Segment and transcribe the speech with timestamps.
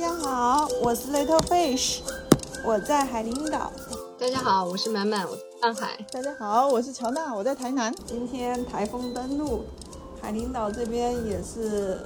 [0.00, 1.98] 家好，我是 Little Fish，
[2.64, 3.70] 我在海陵岛。
[4.18, 5.98] 大家好，我是满满，我在上海。
[6.10, 7.94] 大家好，我是乔娜，我在台南。
[8.06, 9.62] 今天台风登陆，
[10.18, 12.00] 海陵岛这边也是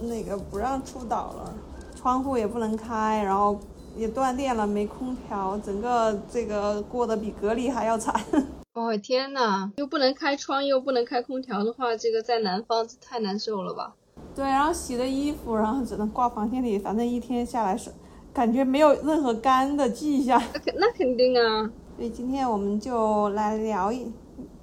[0.00, 1.54] 那个不让出岛了，
[1.94, 3.56] 窗户也不能开，然后
[3.96, 8.20] 也断电了，没空调，整个这个过得比隔离还要惨。
[8.74, 13.94] 哦天呐，又不能开窗，又不能开空调的话，这个在南方太难受了吧？
[14.38, 17.90] 对，然后洗的衣服，然后只能挂房间里，反正一天下来是
[18.32, 20.40] 感觉没有任何干的迹象。
[20.54, 21.68] 那肯那肯定啊。
[21.96, 24.06] 所以今天我们就来聊一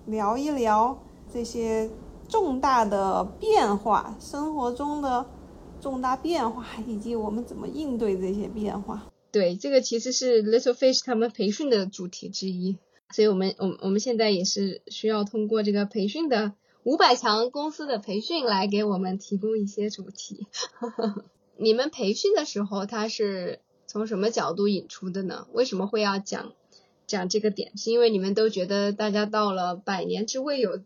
[0.05, 0.97] 聊一聊
[1.30, 1.89] 这些
[2.30, 5.25] 重大的变化，生活中的
[5.81, 9.03] 重大变化，以及我们怎么应对这些变化。
[9.30, 12.77] 对，这个其实是 Little Fish 他们培训的主题之一，
[13.11, 16.53] 所以我们我我们现在也是需要通过这个培训的。
[16.85, 20.45] 五百强公司的培训来给我们提供一些主题。
[21.58, 25.47] 你们培训的时候，他是从什么角度引出的呢？
[25.52, 26.52] 为什么会要讲
[27.08, 27.75] 讲这个点？
[27.75, 30.80] 是因为你们都觉得大家到了百年之未有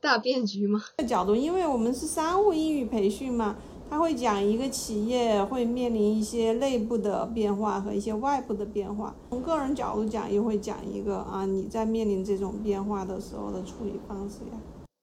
[0.00, 0.82] 大变局吗？
[1.06, 3.58] 角度，因为我们是商务英语培训嘛，
[3.90, 9.14] 他会讲一个企业会面临一些内部的变化和一些外部的变化。
[9.28, 14.58] 从个人角度讲，又会讲一个啊，你在面临这种变化的时候的处理方式呀。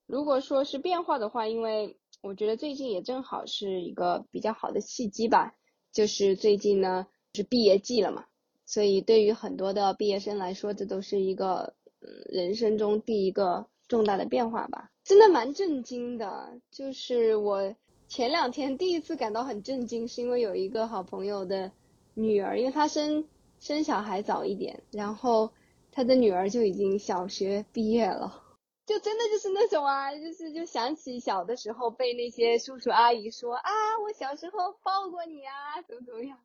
[0.09, 5.53] 如果说是变化的话，因为我觉得最近也正好是一个比较好的契机吧，
[5.93, 8.25] 就是最近呢是毕业季了嘛，
[8.65, 16.59] 所以对于很多的毕业生来说，这都是一个嗯人生中第一个重大的变化吧，真的蛮震惊的。
[16.71, 17.75] 就是我
[18.07, 21.71] 前两天第一次感到很震惊，是因为有一个好朋友的
[22.15, 23.23] 女儿，因为她生
[23.59, 25.51] 生小孩早一点，然后
[25.91, 28.41] 她的女儿就已经小学毕业了。
[28.89, 33.71] 就真的就是那种啊，就是就想起小的时候被那些叔叔阿姨说啊，
[34.03, 36.39] 我小时候抱过你啊，怎么怎么样。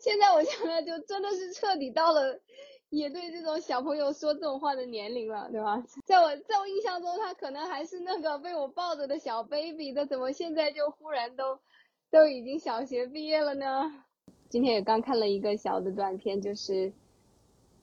[0.00, 2.40] 现在我想想就真的是彻底到了
[2.88, 5.84] 也对这种小朋友说这种话的年龄了，对吧？
[6.04, 11.60] 在我在我印象中，他可能还是那个被我抱着的小 baby，他怎么现在就忽然都
[12.10, 14.04] 都已经小学毕业了呢？
[14.48, 16.92] 今天也刚看了一个小的短片，就是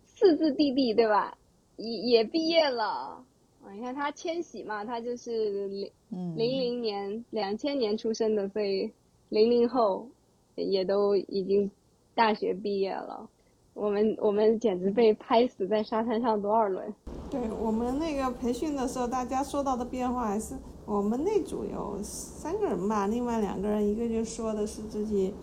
[0.04, 1.38] 四字弟弟，对吧？
[1.78, 3.26] 也也毕业了。
[3.72, 8.92] 啊，你看他千玺嘛，他就是零零零年、两千年出生的，所以
[9.30, 10.09] 零零后
[10.56, 11.72] 也都已经
[12.14, 13.30] 大学毕业了。
[13.74, 16.94] 我们我们简直被拍死在沙滩上多少轮？
[17.30, 20.53] 对我们那个培训的时候，大家说到的变化还是
[20.86, 25.34] 我们那组有三个人吧，另外两个人一个就说的是自己。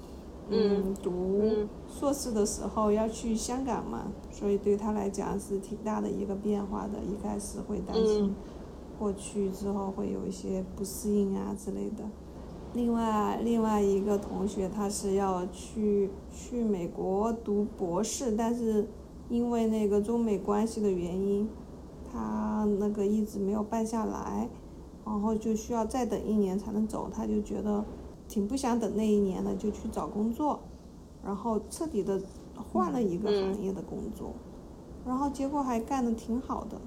[0.51, 1.43] 嗯，读
[1.87, 6.99] 硕士的时候要去香港嘛，所以对他来讲是挺大的一个变化的。
[7.01, 8.35] 一开始会担心
[8.99, 12.05] 过去之后会有一些不适应啊之类的。
[12.73, 18.89] 另外，另外一个同学他是要去去美国读博士，但是
[19.29, 21.47] 因为那个中美关系的原因，
[22.11, 24.49] 他那个一直没有办下来，
[25.05, 27.85] 然后就需要再等一年才能走，他就觉得。
[28.29, 30.61] 挺不想等那一年的，就去找工作，
[31.25, 32.21] 然后彻底的
[32.55, 34.33] 换了一个行业的工作，
[35.07, 36.79] 然后结果还干的挺好的。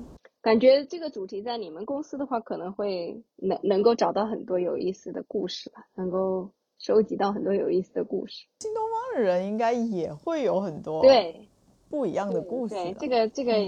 [0.42, 8.46] 感觉这个主题在你们公司的话，可能会能能够找到很多有意思的故事吧，能够收集到很多有意思的故事。
[8.60, 11.48] 新东方的人应该也会有很多对
[11.90, 12.74] 不一样的故事。
[12.74, 13.60] 对，这个这个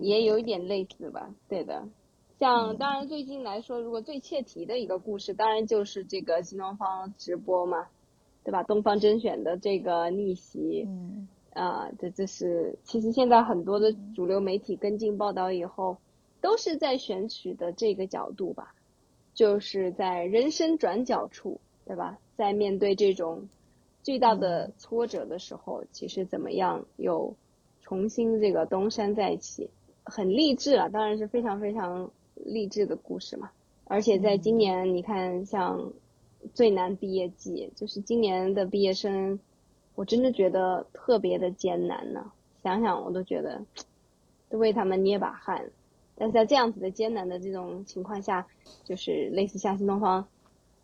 [0.00, 1.88] 也有一点类似吧，对的。
[2.38, 7.88] 像当然最近来说，如果最切题的一个故事，当然就是这个新东方直播嘛，
[8.44, 8.62] 对吧？
[8.62, 15.96] 东方甄选的这个逆袭，嗯，啊，这这是其实现在很多的主流媒体跟进报道以后，
[16.40, 18.72] 都是在选取的这个角度吧，
[19.34, 22.18] 就是在人生转角处，对吧？
[22.36, 23.48] 在面对这种
[24.04, 27.34] 巨大的挫折的时候，其实怎么样又
[27.82, 29.70] 重新这个东山再起，
[30.04, 32.12] 很励志啊，当然是非常非常。
[32.44, 33.50] 励志的故事嘛，
[33.84, 35.92] 而且在今年，你看像
[36.54, 39.40] 最难毕业季，就是今年的毕业生，
[39.94, 42.30] 我真的觉得特别的艰难呢。
[42.62, 43.64] 想想我都觉得，
[44.48, 45.70] 都为他们捏把汗。
[46.16, 48.46] 但是在这样子的艰难的这种情况下，
[48.84, 50.26] 就是类似像新东方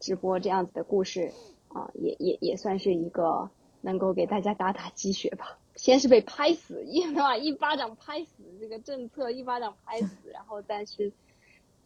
[0.01, 1.33] 直播这样子的故事
[1.69, 3.51] 啊，也也也算是一个
[3.81, 5.59] 能够给大家打打鸡血吧。
[5.77, 11.13] 先是被拍死，一 吧一巴掌拍死这个政策，一巴掌拍死，然后但是。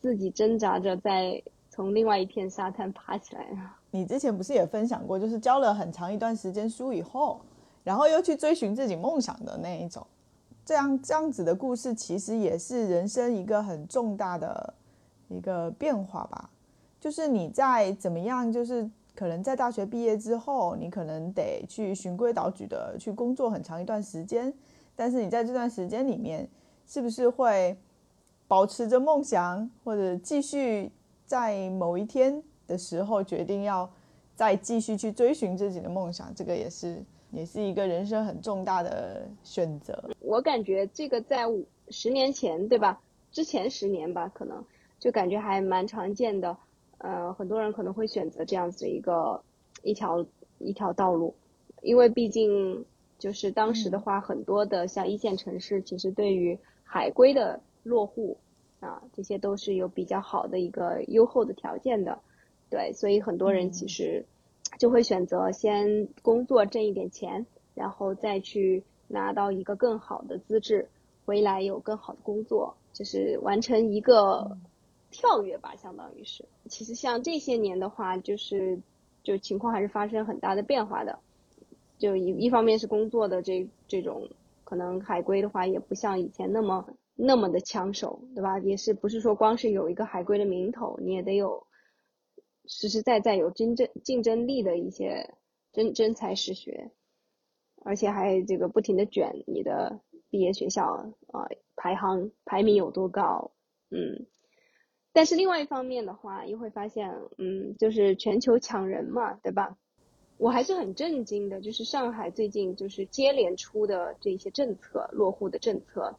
[0.01, 3.47] 自己挣扎着再从另外一片沙滩爬起来。
[3.91, 7.41] 你之前不是也分享过，就是教了很长一段时间书以后，
[7.85, 10.07] 然后又去追寻自己梦想的那一种，
[10.65, 14.75] 这样这样子的故事，其实也是人生一个很重大的
[15.29, 16.51] 一个变化吧。
[17.01, 24.53] 就是你在怎么样，就是可能在大学毕业之后，你可能得去循规蹈矩的去工作很长一段时间，
[24.95, 26.47] 但是你在这段时间里面，
[26.87, 27.75] 是不是会
[28.49, 30.91] 保持着梦想，或者继续
[31.27, 33.89] 在某一天的时候决定要
[34.35, 36.35] 再继续去追寻自己的梦想？
[36.35, 40.03] 这个也是也是一个人生很重大的选择。
[40.21, 41.45] 我感觉这个在
[41.91, 42.99] 十年前，对吧？
[43.31, 44.65] 之前十年吧，可能
[44.99, 46.57] 就感觉还蛮常见的。
[46.97, 49.43] 呃，很多人可能会选择这样子的一个
[49.83, 50.25] 一条
[50.59, 51.35] 一条道路，
[51.83, 52.85] 因为毕竟
[53.19, 58.37] 就是当时的话，很多的像一线城市，其实对于海归的落户
[58.79, 62.21] 啊，这些都是有比较好的一个优厚的条件的，
[62.71, 64.25] 对，所以很多人其实
[64.79, 70.89] 就会选择先工作挣一点钱，然后再去拿到一个更好的资质，
[71.27, 74.57] 回来有更好的工作，就是完成一个。
[75.11, 76.45] 跳跃吧，相当于是。
[76.69, 78.79] 其实像这些年的话，就是
[79.23, 81.19] 就情况还是发生很大的变化的。
[81.97, 84.29] 就一一方面是工作的这这种，
[84.65, 86.87] 可能海归的话也不像以前那么
[87.21, 88.61] 那么的抢手，对吧？
[88.61, 91.67] 也是不是说光是有一个海归的名头，你也得有
[92.67, 95.35] 实实在在有真正竞争力的一些
[95.73, 96.93] 真真才实学，
[97.85, 100.01] 而且还这个不停的卷你的
[100.31, 100.85] 毕业学校
[101.33, 103.51] 啊排行排名有多高，
[103.91, 104.27] 嗯。
[105.13, 109.77] 但是另外一方面的话，又会发现，嗯，就是全球抢人嘛，对吧？
[110.37, 116.17] 我还是很震惊的，就是上海最近就是接连出的这些政策，落户的政策，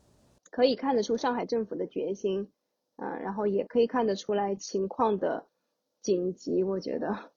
[0.50, 2.52] 可以看得出上海政府的决心，
[2.98, 5.46] 嗯，然后也可以看得出来情况的
[6.02, 6.64] 紧急。
[6.64, 7.32] 我觉得，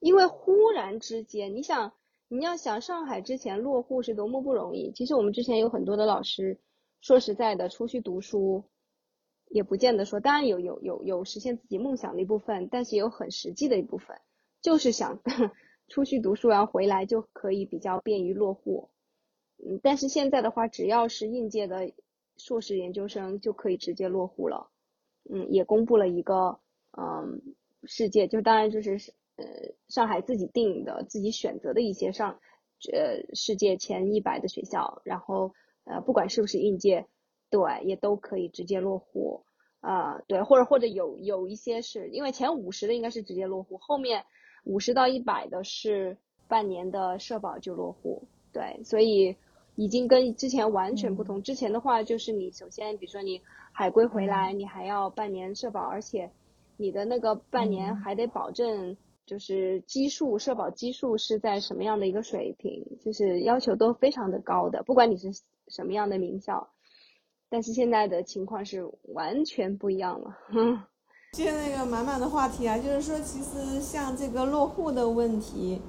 [0.00, 1.92] 因为忽然之间，你想，
[2.28, 4.92] 你要想上海之前落户是多么不容易。
[4.92, 6.58] 其实我们之前有很多的老师，
[7.00, 8.64] 说实在的，出去读书。
[9.50, 14.14] 也不见得说，当然有有有有实现自己梦想的一部分，但是也有很实际的一部分，
[14.60, 15.22] 就是想
[15.88, 18.90] 出去读书然后回来就可以比较便于落户。
[19.56, 21.90] 嗯，但是现在的话，只要是应届的
[22.38, 24.70] 硕士研究生就可以直接落户了。
[25.30, 26.58] 嗯，也公布了一个
[26.96, 27.42] 嗯
[27.84, 28.92] 世界，就当然就是
[29.36, 29.44] 呃
[29.88, 32.40] 上海自己定的、自己选择的一些上
[32.92, 35.52] 呃世界前一百的学校，然后
[35.84, 37.06] 呃不管是不是应届。
[37.50, 39.42] 对，也都可以直接落户，
[39.80, 44.22] 啊，对，或者或者有有一些是因为前五十的应该是直接落户，后面
[44.64, 49.34] 五十到一百的是半年的社保就落户，对，所以
[49.78, 51.40] 已经跟之前完全不同。
[51.40, 53.40] 之前的话就是你首先比如说你
[53.72, 56.32] 海归回来，你还要半年社保，而且
[56.76, 65.28] 你的那个半年还得保证就是基数社保基数是在什么样的一个水平，就是要求都非常的高的，不管你是
[65.68, 66.70] 什么样的名校。
[67.48, 68.84] 但是现在的情况是
[69.14, 70.36] 完全不一样了。
[71.32, 75.80] 接那个满满的话题啊，就是说，其实像这个落户的问题，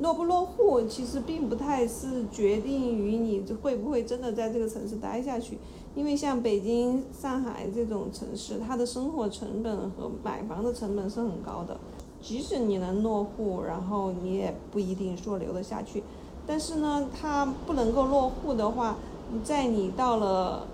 [0.00, 5.58] 落不落户其实并不太是决定于你会不会真的在这个城市待下去。
[5.94, 11.76] 因为像北京、上海这种城市，它的生活成本和买房的成本是很高的。
[12.20, 16.02] 即使你能落户，然后你也不一定说留得下去。
[16.46, 18.96] 但是呢，它不能够落户的话，
[19.42, 20.66] 在你到了。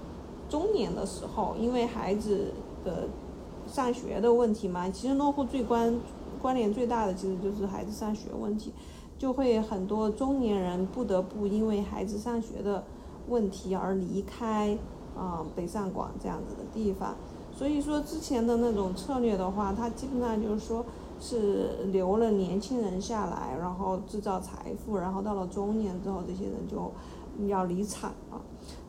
[0.48, 2.52] 中年的时候，因为孩子
[2.84, 3.06] 的
[3.68, 5.94] 上学的问题嘛，其实落户最关
[6.40, 8.72] 关联最大的其实就是孩子上学问题，
[9.18, 12.84] 就会很多中年人不得不因为孩子上学的
[13.28, 14.76] 问题而离开
[15.16, 17.14] 啊北上广这样子的地方。
[17.52, 20.84] 所以说之前的那种策略的话，它基本上就是说
[21.20, 26.90] 是留了年轻人下来，然后制造财富，然后到了中年之后，这些人就
[27.48, 28.40] 要离场了。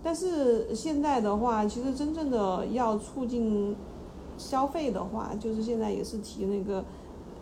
[0.02, 3.76] 但是现在的话，其实真正的要促进
[4.38, 6.86] 消费的话，就是现在也是提那个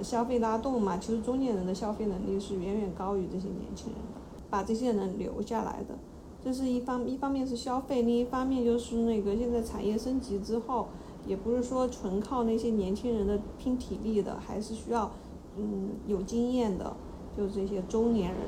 [0.01, 0.97] 消费拉动嘛。
[0.97, 5.95] 其实中年人的消费能力是远远高于这些年轻人的，把这些人留下来的，
[6.43, 10.87] 这是一方一方面是消费，另一方面就是那个现在产业升级之后，
[11.25, 15.11] 也不是说纯靠那些年轻人的拼体力的，还是需要
[15.57, 16.95] 嗯有经验的，
[17.37, 18.41] 就这些中年人，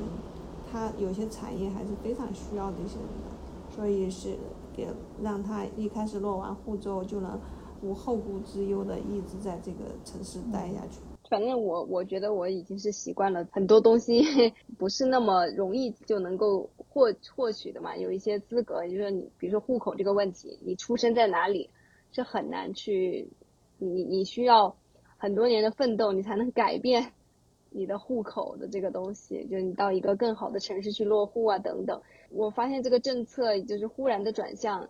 [0.72, 3.32] 他有些产业还是非常需要这些人的。
[3.74, 4.38] 所以是
[4.74, 4.86] 给
[5.22, 7.40] 让他一开始落完户之后就能
[7.82, 11.00] 无后顾之忧的一直在这个城市待下去。
[11.32, 14.22] 反正我我觉得我已经是习惯了很多东西
[14.78, 21.70] 不是那么容易就能够获获取的嘛，有一些资格，就是你比如说户口这个问题，你出生在哪里
[22.12, 23.30] 是很难去，
[23.78, 24.76] 你你需要
[25.18, 27.14] 很多年的奋斗你才能改变
[27.72, 32.02] 你的户口的这个东西，就你到一个更好的城市去落户啊等等。
[32.30, 34.90] 我发现这个政策就是忽然的转向，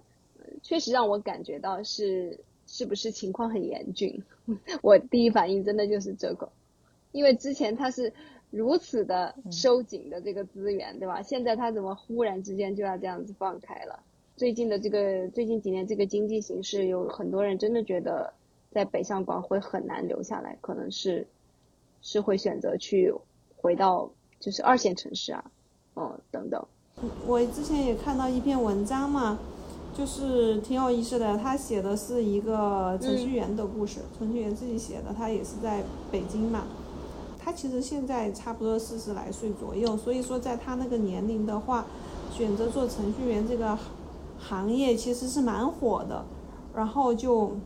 [0.64, 2.40] 确实让我感觉到是
[2.72, 4.24] 是不是情况很严峻。
[4.82, 6.50] 我第一反应真的就是这个，
[7.12, 8.14] 因为之前他是
[8.50, 11.22] 如此的收紧的这个资源，对吧？
[11.22, 14.00] 现在他怎么忽然之间就要这样子放开了？
[14.38, 18.34] 最近的这个最近几年这个经济形势，有很多人真的觉得
[18.72, 21.28] 在北上广会很难留下来，可能是
[22.02, 23.14] 是会选择去
[23.58, 24.10] 回到
[24.40, 25.52] 就是二线城市啊，
[25.96, 26.66] 嗯等等。
[27.28, 29.38] 我之前也看到一篇文章嘛，
[29.98, 31.38] 就是挺有意思的。
[31.38, 36.64] 他写的是一个程序员的故事，程序员自己写的，他也是在北京嘛。
[37.38, 41.86] 他其实现在差不多四十来岁左右，所以说在他那个年龄的话，
[42.32, 43.78] 选择做程序员这个
[44.40, 46.24] 行业其实是蛮火的。
[46.76, 47.58] 然后就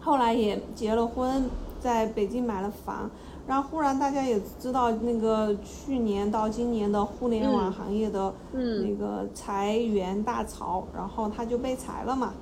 [0.00, 1.44] 后来也结了婚，
[1.80, 3.10] 在北京买了房。
[3.48, 12.34] 然后忽然大家也知道那个去年到今年的互联网行业的那个裁员大潮，然后他就被裁了嘛。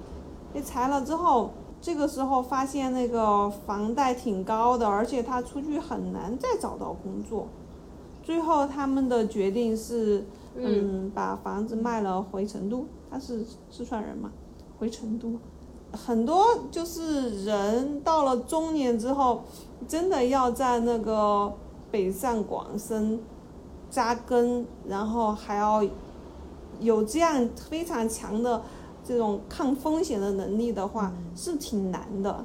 [0.53, 7.47] 被裁了之后，这个时候发现那个房贷挺高的，而且他出去很难再找到工作。
[8.25, 10.25] 最后他们的决定是，
[10.57, 12.85] 嗯，把房子卖了回成都。
[13.09, 14.33] 他是四川人嘛，
[14.77, 15.39] 回成都。
[15.97, 19.43] 很多就是人到了中年之后。
[19.87, 21.53] 真的要在那个
[21.91, 23.21] 北上广深
[23.91, 25.85] 扎根，然后还要
[26.81, 28.63] 有这样非常强的
[29.05, 32.45] 这种抗风险的能力的话，是挺难的。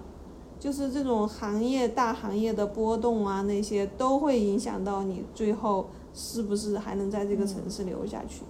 [0.60, 8.44] 就是这种行业大行业的波动啊，那些都会影响到你最后是不是还能在这个城市留下去。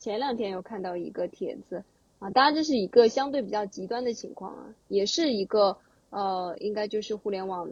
[0.00, 1.84] 前两天有看到一个帖子
[2.22, 5.76] 啊，当然这是一个相对比较极端的情况啊，也是一个
[6.10, 7.68] 呃，应该就是互联网。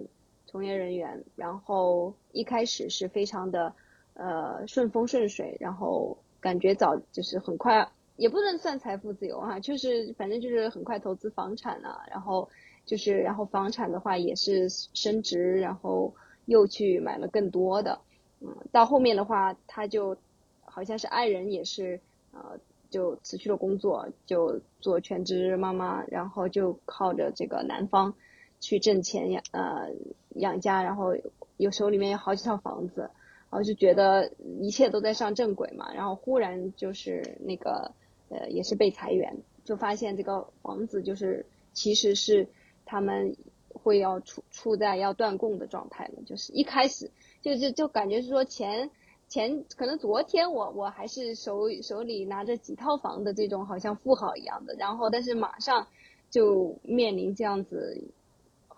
[0.47, 3.73] 从业人员，然后一开始是非常的，
[4.14, 12.49] 呃，顺风顺水，然后感觉早就是很快，也不能算财富自由哈，就是反正就是很快投资房产啊，然后
[12.85, 16.12] 就是然后房产的话也是升值，然后
[16.47, 18.00] 又去买了更多的，
[18.40, 20.16] 嗯，到后面的话他就
[20.62, 22.00] 好像是爱人也是
[22.33, 22.59] 呃
[22.90, 28.14] 就辞去了工作，就做全职妈妈，然后就靠着这个男方。
[28.62, 29.88] 去挣钱养呃
[30.35, 31.16] 养家，然后
[31.56, 37.92] 有时候里面有好几套房子，然后就觉得一切都在上正轨嘛，然后忽然就是那个
[38.28, 42.49] 呃也是被裁员，就发现这个房子就是其实是
[42.85, 43.35] 他们
[43.73, 48.90] 会要处处在要断供的状态了，就是一开始就就就感觉是说钱
[49.31, 55.87] 前可能昨天我我还是手手里拿着几套房的这种好像富豪一样的，然后但是马上
[56.29, 58.05] 就面临这样子。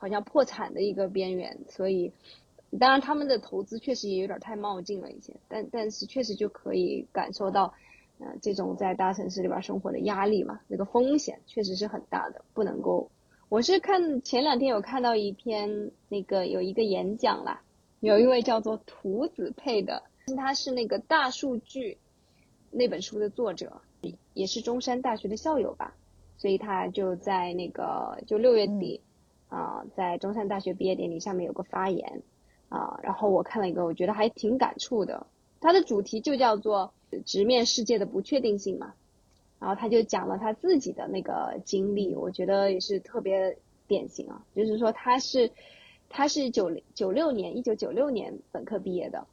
[0.02, 2.10] 好像破产的一个边缘，所以
[2.80, 7.72] 当然他们的投资确实也有点太冒进了一些，但但是确实就可以感受到，
[8.18, 13.12] 呃，这种在大城市里边生活的压力嘛，那个风险确实是很大的，不能够。
[13.48, 17.62] 我是看前两天有看到一篇那个有一个演讲啦，
[18.00, 20.02] 有一位叫做涂子佩的，
[20.36, 21.98] 他是那个大数据
[22.70, 23.80] 那本书的作者，
[24.34, 25.94] 也是中山大学的校友吧，
[26.36, 29.00] 所以他就在那个就六月底。
[29.48, 32.22] 啊，在中山大学毕业典礼上面有个发言，
[32.70, 35.26] 啊，然后我看了一个，我觉得还挺感触的。
[35.60, 36.94] 他的主题就叫做
[37.26, 38.94] 直面世界的不确定性嘛，
[39.58, 44.42] 然后他就讲了他自己的那个经历，我觉得也是特别典型啊。
[44.56, 45.52] 就是说他是
[46.08, 49.26] 他是九九六年一九九六年本科毕业的，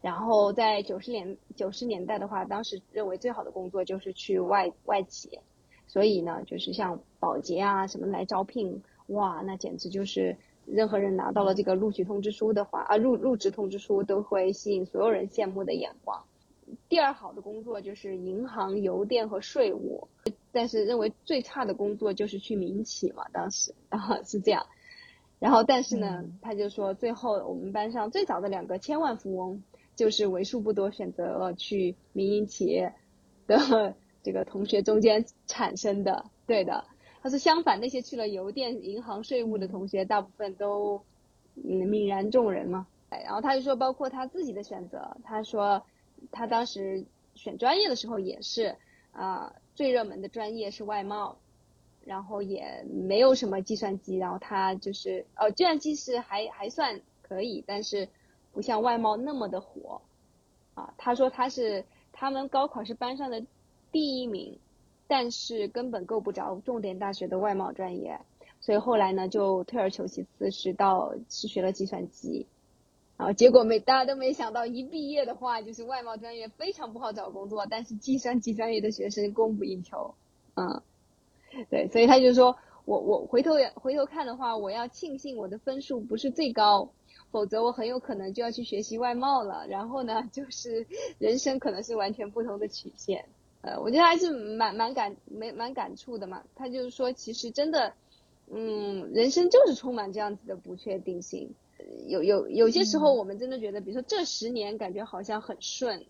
[0.00, 5.40] 然后在九十年九十年代的话，当时认为最好的工作就是去外外企，
[5.86, 8.82] 所以呢，就是像保洁啊什么来招聘。
[9.08, 10.36] 哇，那简直就是
[10.66, 16.22] 任何人拿到了这个录取通知书的话啊，入入职通知书都会吸引所有人羡慕的眼光。
[16.90, 20.06] 第二好的工作就是银行、邮电和税务，
[20.52, 24.66] 但是认为最差的工作就是去民企嘛，当时 啊是这样。
[25.38, 29.62] 然后但是呢，他就说最后我们班上最早的两个千万富翁，
[29.98, 32.94] 就是为数不多选择了去民营企业
[33.48, 36.84] 的 这个同学中间产生的，对的。
[37.20, 41.02] 他说相反，那些去了邮电、银行、税务的同学，大部分都
[41.56, 42.86] 嗯泯然众人嘛。
[43.10, 45.82] 然后他就说，包括他自己的选择，他说
[46.30, 48.76] 他当时选专业的时候也是
[49.10, 51.36] 啊，最热门的专业是外贸，
[52.04, 58.08] 然后也没有什么计算机，然后他就是哦计算机是还还算可以，但是
[58.58, 60.00] 不像外贸那么的火
[60.74, 60.92] 啊。
[60.98, 63.46] 他说他是他们高考是班上的
[63.92, 64.58] 第一名。
[65.10, 68.20] 但是根本够不着重点大学的外贸专业，
[68.60, 72.46] 所以后来呢就退而求其次，是到是学了计算机，
[73.16, 80.14] 然后结果没大家都没想到，一毕业的话就是外贸专业非常不好找工作，但是计算机专业的学生供不应求，
[80.56, 80.82] 嗯，
[81.70, 86.90] 对，所以他就说我我回头回头看的话，我要庆幸我的分数不是最高，
[87.30, 89.66] 否则我很有可能就要去学习外贸了。
[89.68, 90.86] 然后呢，就是
[91.18, 93.24] 人生可能是完全不同的曲线。
[93.60, 96.42] 呃，我觉得还是蛮蛮感蛮蛮感触的嘛。
[96.54, 97.92] 他就是说，其实真的，
[98.50, 101.50] 嗯，人生就是充满这样子的不确定性。
[102.06, 106.06] 有有有些时候，我们真的觉得，比如说这十年感觉好像很顺，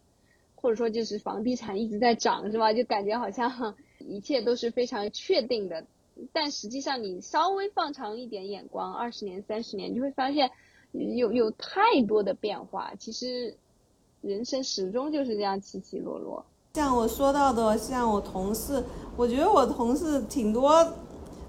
[0.54, 2.72] 或者说就是房地产一直在涨，是吧？
[2.72, 5.86] 就感觉好像 一切都是非常确定的。
[6.32, 10.50] 但实际上，你稍微放长一点眼光，二十年、三十年，就会发现
[10.92, 12.92] 有有太多的变化。
[12.98, 13.56] 其实
[14.20, 16.44] 人生始终就是这样起起落落。
[16.74, 18.84] 像我说到的，像我同事，
[19.16, 20.86] 我觉得我同事挺多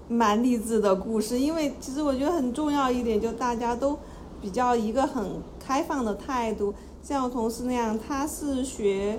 [0.08, 1.38] 蛮励志的故事。
[1.38, 3.98] 因为其实我觉得很重要一点，就大家都
[4.40, 6.74] 比较一个很开放的态度。
[7.02, 9.18] 像我同事那样，他是学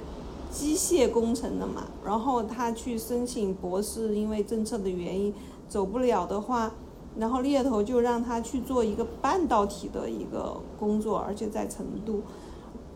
[0.51, 5.33] 机械工程的嘛，然后他去申请博士，因为政策的原因
[5.69, 6.73] 走不了的话，
[7.17, 12.21] 然后猎头就让他去做一个半导体的一个工作，而且在成都。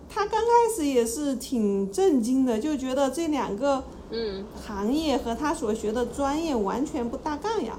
[0.08, 7.78] 他刚开始也是挺震惊的，就觉得这两个嗯行业和他所学的专业完全不搭杠呀。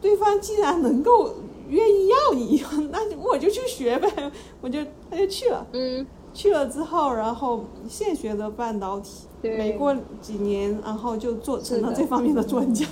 [0.00, 1.34] 对方既然能够
[1.68, 4.80] 愿意要你， 那我就去学呗，我就
[5.10, 5.66] 他就去了。
[5.72, 12.86] 嗯，去了之后，然后现学的半导体，没过几年，然后就做成了这方面的专家。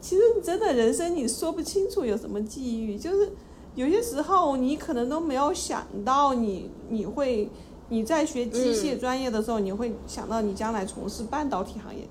[0.00, 3.30] 其实真的人生你说不清楚有什么际遇，就是
[3.74, 7.48] 有些时候你可能都没有想到你你会。
[7.88, 12.02] 你在学机械专业的时候，你会想到你将来从事半导体行业，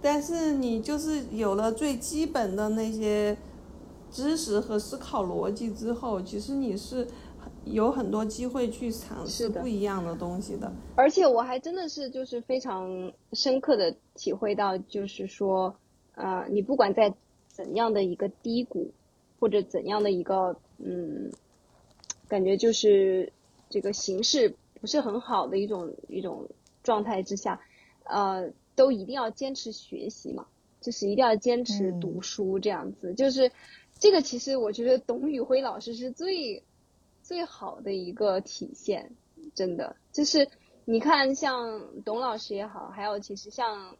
[0.00, 3.36] 但是你就是有了最基本的那些
[4.08, 7.04] 知识和思考逻辑之后，其实你是
[7.64, 10.72] 有很多机会去尝试不一样的东西的。
[10.94, 15.74] 而且我还真的是就是非常深刻的体会到，就是说，
[16.16, 17.14] 呃，你不管在
[17.46, 18.92] 怎样的一个低谷，
[19.38, 21.30] 或者怎样的一个嗯，
[22.28, 23.32] 感觉就是
[23.70, 24.54] 这个形势。
[24.78, 26.46] 不是很好的一种一种
[26.82, 27.62] 状态之下，
[28.04, 30.46] 呃，都一定要坚持学习嘛，
[30.82, 33.14] 就是一定要坚持读书这样子。
[33.14, 33.50] 就是
[33.98, 36.62] 这个，其实我觉得董宇辉老师是最
[37.22, 39.10] 最好的一个体现，
[39.54, 39.96] 真的。
[40.12, 40.46] 就是
[40.84, 43.96] 你看，像董老师也好，还有其实像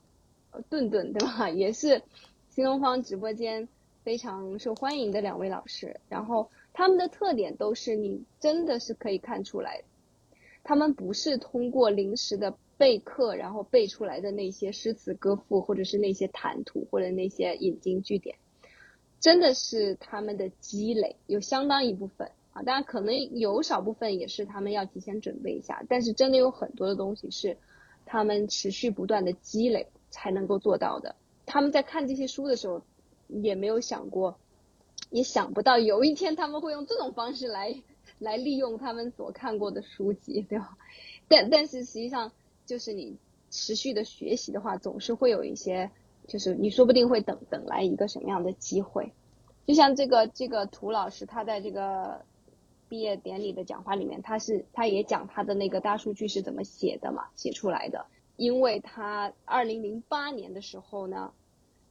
[0.68, 2.02] 顿顿对吧， 也是
[2.50, 3.68] 新东方直播间
[4.02, 6.00] 非常受欢迎的两位老师。
[6.08, 9.82] 然后他们的特点都是你真的是可以看出来。
[10.64, 18.36] 他们不是通过临时的备课，然后背出来的那些诗词歌赋，或者是那些谈吐，或者那些引经据典，
[19.20, 27.56] 真的是他们的积累，有相当一部分啊，当然可能有少部分也是他们要提前准备一下，但是真的有很多的东西是
[28.04, 31.16] 他们持续不断的积累才能够做到的。
[31.46, 32.82] 他们在看这些书的时候，
[33.28, 34.38] 也没有想过，
[35.10, 37.82] 也想不到有一天他们会用这种方式来。
[38.18, 40.78] 来利用他们所看过的书籍，对吧？
[41.28, 42.32] 但但是实际上，
[42.64, 43.18] 就是你
[43.50, 45.90] 持续的学习的话，总是会有一些，
[46.26, 49.12] 就是你说不定会等等来一个什么样的机会。
[49.66, 52.24] 就像这个这个涂老师，他在这个
[52.88, 58.06] 毕业典礼的讲话里面，他是他也讲他的那个大数据是怎么写的嘛，写出来的。
[58.36, 61.32] 因为他二零零八年的时候呢，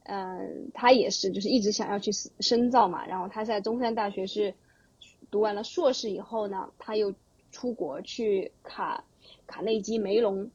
[0.04, 4.54] 嗯，他也是就是一直想要去深造嘛，然后他在中山大学是。
[5.28, 7.12] 读完了硕士以后呢，他又
[7.50, 9.02] 出国去卡
[9.44, 10.48] 卡内基梅隆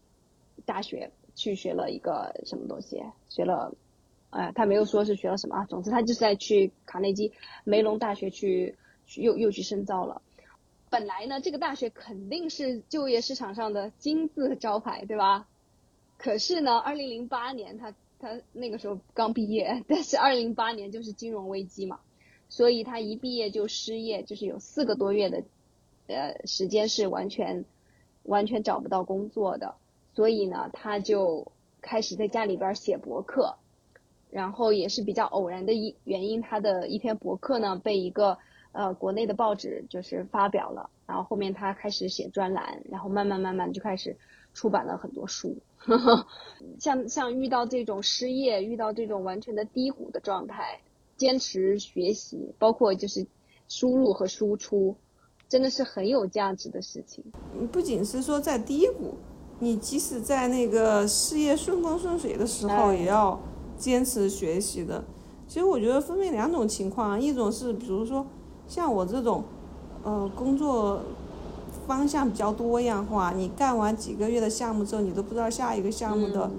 [0.65, 3.75] 大学去学了一个什么东西，学了，
[4.30, 7.34] 哎，他没有说是学了什么啊，总之他就是在去卡内基
[7.65, 8.77] 梅隆大学去
[9.17, 10.21] 又又去深造了。
[10.89, 15.47] 本来呢，这个大学肯定是就业市场上的金字招牌，对吧？
[16.22, 22.00] 可是呢，二零零八年他他那个时候刚毕业，但是二零零八年就是金融危机嘛。
[22.48, 25.44] 所以他一毕业就失业，就是有四个多月的，
[26.08, 27.66] 呃，时间是完全
[28.24, 29.74] 完全找不到工作的。
[30.14, 33.56] 所以呢，他就开始在家里边写博客，
[34.30, 38.38] 然后也是比较偶然的一原因，他的一篇博客呢被一个
[38.74, 44.18] 呃国内的报纸就是发表了，然后后面他开始写专栏，然后慢慢慢慢就开始
[44.54, 45.58] 出版了很多书。
[46.80, 50.80] 像像遇到这种失业，遇到这种完全的低谷的状态。
[51.18, 53.28] 坚持学习，包括就是
[53.68, 54.96] 输入和输出，
[55.48, 57.24] 真的是很有价值的事情。
[57.72, 59.14] 不仅是说在低谷，
[59.60, 63.40] 你即使在那个事业顺风顺水的时候，也要
[63.78, 65.04] 坚持学习的。
[65.48, 68.26] 其实我觉得分为两种情况，一种是比如说
[68.68, 69.44] 像我这种，
[70.04, 71.04] 呃，工作
[71.91, 76.49] 方向比较多样化，你干完几个月的项目之后，你都不知道下一个项目的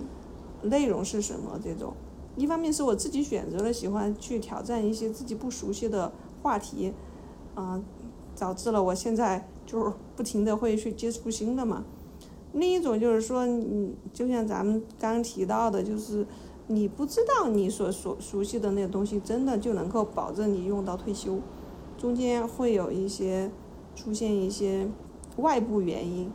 [0.60, 1.94] 内容是什么这种。
[2.36, 6.92] 一方面是我自己选择了喜欢去挑战一些自己不熟悉的话题，
[7.54, 7.80] 啊，
[8.38, 11.82] 导致了我现在就是不停的会去接触新的嘛。
[12.52, 16.26] 另一种就是说，你就像咱们刚刚提到的，就是
[16.66, 21.38] 你不知道你所所熟悉的那个东西真的就能够保证你用到退休，
[21.96, 23.50] 中间会有一些
[23.94, 24.88] 出现一些
[25.36, 26.30] 外部原因，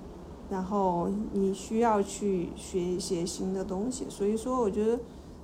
[0.50, 4.06] 然后你需要去学一些新的东西。
[4.10, 4.98] 所以说，我觉得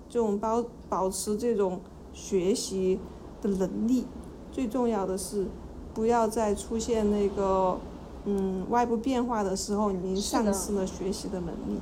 [0.09, 1.79] 这种保保持这种
[2.13, 2.99] 学习
[3.41, 4.05] 的能力，
[4.51, 5.47] 最重要的是
[5.93, 7.79] 不要再出现那个。
[8.25, 11.77] 嗯，外部变化的时候，你丧失了学习的能力。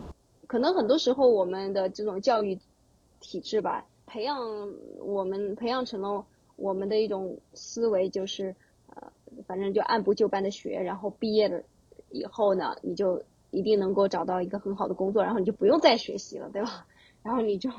[0.47, 2.57] 可能很多时候，我们的这种教育
[3.19, 4.39] 体制吧，培养
[4.97, 8.55] 我们培养成了我们的一种思维，就是呃，
[9.47, 11.61] 反正就按部就班的学，然后毕业了
[12.09, 16.85] 以后呢，你就一定能够找到一个很好的工作，然后你就不用再学习了，对吧？
[17.23, 17.69] 然后你就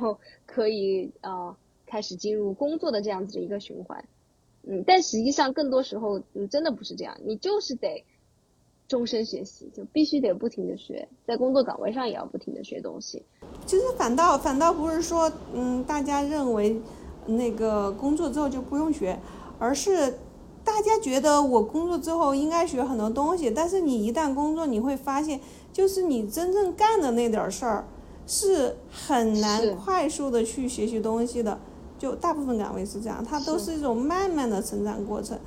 [0.47, 4.05] 可以呃开始进入工作的这样子的一个循环。
[4.65, 8.05] 嗯，但实际上更多时候，嗯，真的不是这样，你就是得。
[8.89, 13.23] 终身学习就必须得不停的学，在工作岗位上也要不停的学东西。
[13.65, 16.79] 其实反倒反倒不是说，嗯，大家认为
[17.25, 19.19] 那个工作之后就不用学，
[19.59, 20.13] 而是
[20.65, 23.51] 大家觉得我工作之后应该学很多东西。
[23.51, 25.41] 但是你一旦工作，你会发现，
[25.73, 27.87] 就是你真正干的那点事儿
[28.27, 31.59] 是很难快速的去学习东西的。
[31.99, 35.39] 就大部分岗位是这样，它都是一种慢慢的成长过程。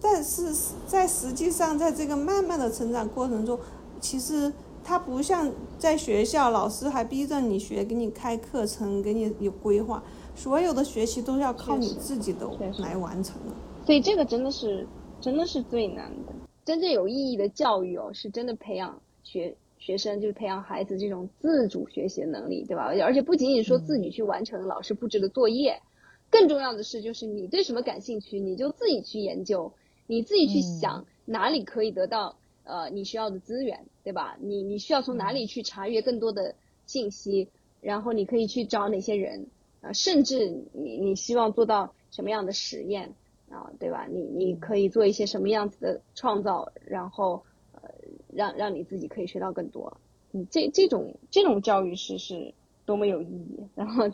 [0.00, 0.54] 但是
[0.86, 3.58] 在实际上，在这个慢慢的成长过程中，
[4.00, 4.52] 其实
[4.84, 10.02] 它不像在学校，老师还逼着你学，给你开课程，给你有规划，
[10.34, 12.46] 所有的学习都是要靠你自己的
[12.78, 13.52] 来完成的。
[13.86, 14.86] 所以这个真的是，
[15.20, 16.34] 真的是最难的。
[16.64, 22.92] 真正有意义的教育哦，是真的培养学学生，就是培养孩子这种自主学习的能力，对吧？
[23.04, 25.80] 而且不仅仅说自己去完成老师布置的作业。
[26.28, 29.72] 更重要的是，就是你对什么感兴趣，你就自己去研究，
[30.08, 34.36] 你自己去想哪里可以得到呃你需要的资源，对吧？
[34.40, 37.48] 你你需要从哪里去查阅更多的信息，
[37.80, 39.46] 然后你可以去找哪些人
[39.80, 43.14] 啊，甚至你你希望做到什么样的实验
[43.50, 44.06] 啊，对吧？
[44.10, 47.90] 你你可以做一些什么样子的创造，然后呃
[48.32, 49.96] 让让你自己可以学到更多。
[50.30, 52.52] 你这这种这种教育是是
[52.84, 54.10] 多么有意义，然后。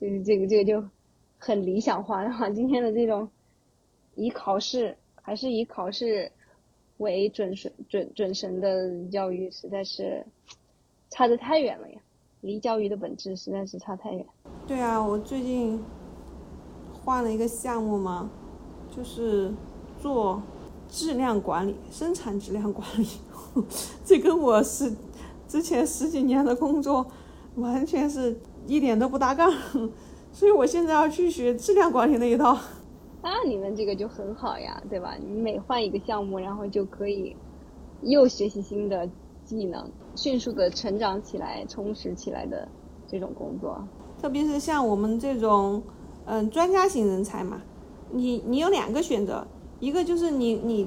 [0.00, 0.82] 就是这个这个就
[1.36, 3.28] 很理想化的话，今天的这种
[4.14, 6.32] 以考试还是以考试
[6.96, 10.24] 为准神准准神的教育，实在是
[11.10, 12.00] 差得太远了呀！
[12.40, 14.24] 离教育的本质实在是差太远。
[14.66, 15.78] 对啊，我最近
[17.04, 18.30] 换了一个项目吗，
[18.94, 19.52] 就是
[20.00, 20.42] 做
[20.88, 23.06] 质量管理、生产质量管理，
[24.04, 24.92] 这跟我是
[25.48, 27.06] 之前十几年的工作
[27.56, 28.38] 完全是。
[28.66, 29.50] 一点都不搭杠，
[30.30, 32.56] 所以我现在要去学质量管理那一套。
[33.22, 35.16] 那你们这个就很好呀，对吧？
[35.18, 37.34] 你每换一个项目，然后就可以
[38.02, 39.08] 又学习新的
[39.46, 42.68] 技能，迅速的成长起来、充实起来的
[43.08, 43.82] 这种工作。
[44.20, 45.82] 特别是像我们这种
[46.32, 47.60] 嗯专家型人才嘛，
[48.12, 49.44] 你你有两个选择，
[49.80, 50.86] 一个就是你你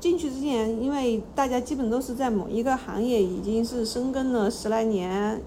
[0.00, 5.40] 进去之前，因为大家基本都是在某一个行业已经是深耕了十来年。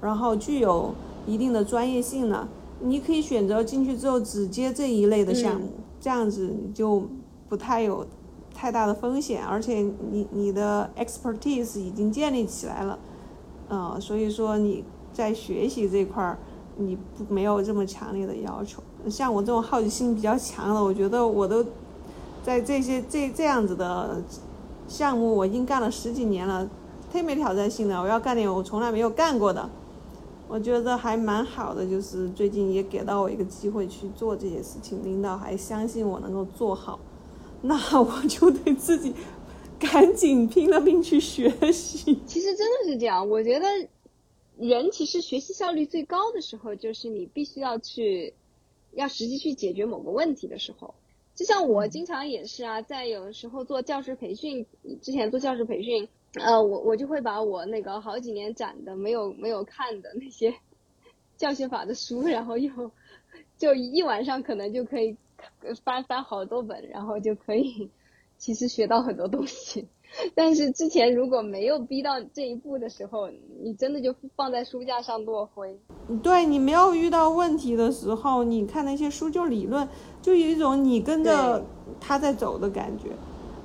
[0.00, 0.94] 然后具有
[1.26, 2.48] 一定的专业性了，
[2.80, 5.68] 你可以选择进去之后只接这一类的项目，
[6.00, 7.02] 这样子你就
[7.48, 8.06] 不太有
[8.54, 12.98] 太大的风险，而且你你的 expertise 已经建立起来了，
[13.70, 16.38] 嗯，所以说你在学习这块儿
[16.78, 18.82] 你不没有这么强烈的要求。
[19.10, 21.64] 像我这种好奇心比较强的，我觉得我都
[22.42, 24.22] 在这些这这样子的
[24.88, 26.68] 项目我已经干了十几年了，
[27.12, 29.68] 忒没挑战性的，我要干点我从来没有干过的。
[30.48, 36.98] 我觉得还蛮好的，就是最近也给到我一个机会去做这些事情，领导还相信我能够做好，
[37.60, 39.14] 那我就得自己
[39.78, 42.18] 赶紧拼了命去学习。
[42.26, 43.66] 其实真的是这样，我觉得
[44.58, 48.34] 人其实学习效率最高的时候，就是你必须要去
[48.92, 50.94] 要实际去解决某个问题的时候。
[51.34, 54.66] 就像我经常也是啊，在有的时候做教师培训
[55.00, 56.08] 之前做教师培训。
[56.34, 60.54] 呃，我我就会把我那个好几年攒的没有没有看的那些
[61.38, 62.90] 教学法的书，然后又
[63.56, 65.16] 就一晚上可能就可以
[65.84, 67.88] 翻翻好多本，然后就可以
[68.36, 69.86] 其实学到很多东西。
[70.34, 73.28] 但是之前如果没有逼到这一步的时候，
[73.62, 75.78] 你真的就放在书架上落灰。
[76.22, 79.88] 对你没有遇到问题的时候，你看那些书就理论，
[80.20, 81.64] 就有一种你跟着
[82.00, 83.10] 他在走的感觉。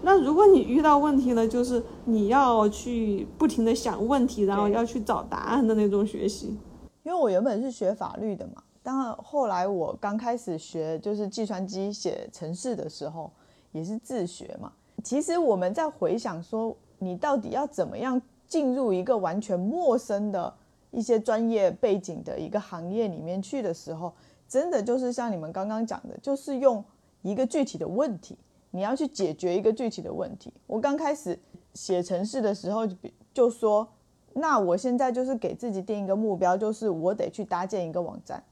[0.01, 6.57] 那如果你遇到问题了，就是你要去不停的想问题，然后要去找答案的那种学习。
[7.03, 13.31] 因为我原本是学法律的嘛，但后来我刚开始学就是计算机写程式的时候，
[13.71, 14.71] 也是自学嘛。
[15.03, 20.53] 其实我们在回想说，你到底要怎么样进入一个完全陌生的
[20.91, 24.13] 一些专业背景的一个行业里面去的时候，
[24.47, 26.83] 真的就是像你们刚刚讲的，就是用
[27.21, 28.37] 一个具体的问题，
[28.71, 30.53] 你要去解决一个具体的问题。
[30.67, 31.37] 我刚开始
[31.73, 32.95] 写程式的时候就
[33.33, 33.87] 就说，
[34.33, 38.43] 那我现在就是给自己定一个目标，就是我得去搭建一个网站。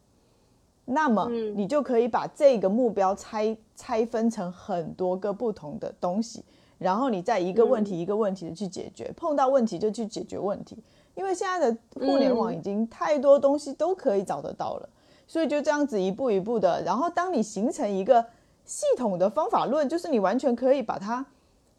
[0.86, 6.44] 那么你就可以把这个目标拆拆分成很多个不同的东西，
[6.78, 10.78] 然后你再一个问题一个问题的去解决，碰到问题就去解决问题。
[11.16, 14.90] 因为现在的互联网已经太多东西都可以找得到了，
[15.26, 16.84] 所以就这样子一步一步的。
[16.84, 18.24] 然后当你形成一个
[18.66, 21.26] 系统的方法论，就是你完全可以把它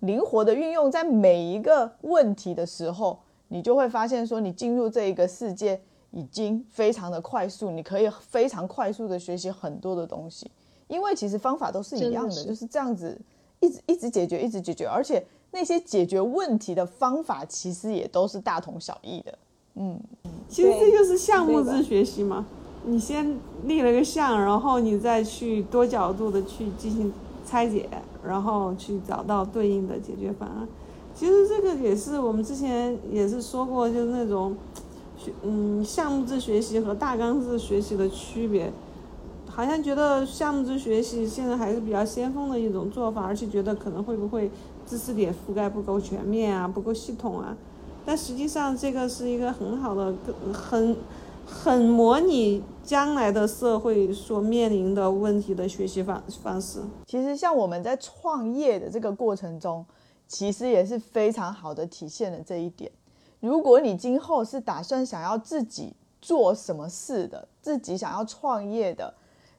[0.00, 5.80] 灵活的运用在每一个问题的时候，你就会发现说你进入这一个世界。
[6.14, 10.50] 已经非常的快速，你可以非常快速的学习很多的东西，
[10.92, 13.18] 因为其实方法都是一样的，就是这样子
[13.60, 19.38] 一直一直解决，一直解决，而且那些解决问题的方法其实也都是大同小异的。
[19.76, 19.98] 嗯，
[20.48, 22.44] 其实这就是项目制学习嘛，
[22.84, 27.10] 你先立了个项，然后你再去多角度的去进行
[27.46, 27.88] 拆解，
[28.22, 30.68] 然后去找到对应的解决方案。
[31.14, 34.54] 其实这个也是我们之前也是说过，就是那种。
[35.44, 38.72] 嗯，项目制学习和大纲制学习的区别，
[39.54, 44.50] 好像觉得项目制学习现在还是比较先锋的一种做法，而且觉得可能会不会
[44.86, 47.54] 知识点覆盖不够全面啊，不够系统啊。
[48.06, 50.14] 但实际上，这个是一个很好的、
[50.54, 50.96] 很
[51.44, 56.80] 很模拟将来的社会所面临的问题的学习方方式。
[57.06, 59.84] 其实，像我们在创业的这个过程中，
[60.26, 62.90] 其实也是非常好的体现了这一点。
[63.40, 69.12] 如果你今后是打算想要自己做什么事的，自己想要创业的，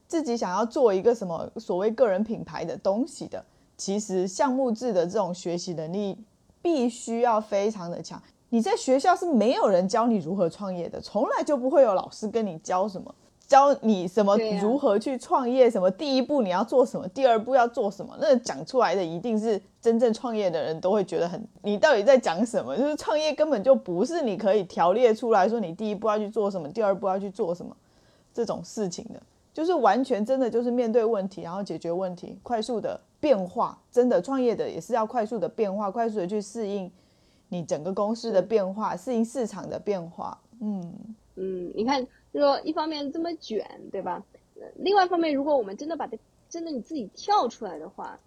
[0.06, 3.44] 自己想要做一个什么所谓个人品牌的东西的，
[3.76, 6.16] 其实项目制的这种学习能力
[6.60, 8.22] 必须要非常的强。
[8.50, 13.14] 你在学校是没有人教你如何创业的，从来就不会有老师跟你教什么。
[13.46, 22.74] 教你什么如何去创业，什么第一步你要做什么，第二步要做什么，那讲出来的一定是真正创业的人都会觉得很，你到底在讲什么？
[22.74, 27.76] 就是创业根本就不是你可以条列出来说你第一步要去做什么，第二步要去做什么
[28.32, 29.20] 这种事情的，
[29.54, 33.78] 就是完全真的就是面对问题，然后解决问题，快速的变化。
[33.90, 36.92] 真的创业的也是要快速的变化，快速的去适应
[37.48, 40.38] 你整个公司的变化，适应市场的变化。
[40.60, 40.92] 嗯
[41.36, 42.06] 嗯，你看。
[42.34, 44.20] 就说一方面这么卷，对吧？
[44.74, 48.18] 另外一方面，如果我们真的把它真的你自己跳出来的话，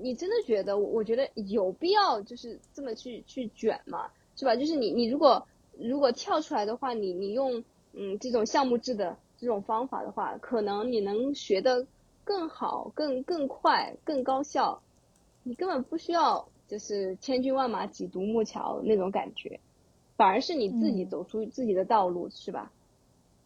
[0.00, 4.06] 你真的觉得，我觉得有必要就是这么去去卷吗？
[4.36, 4.54] 是吧？
[4.54, 5.44] 就是你你如果
[5.76, 11.86] 如果跳出来的话，你你用嗯这种项目制的这种方法的话，可能你能学得
[12.24, 14.82] 更好、更更快、更高效，
[15.42, 19.58] 你根本不需要就是千军万马挤独木桥那种感觉，
[20.16, 22.70] 反而是你自己走出自己的道路，是吧？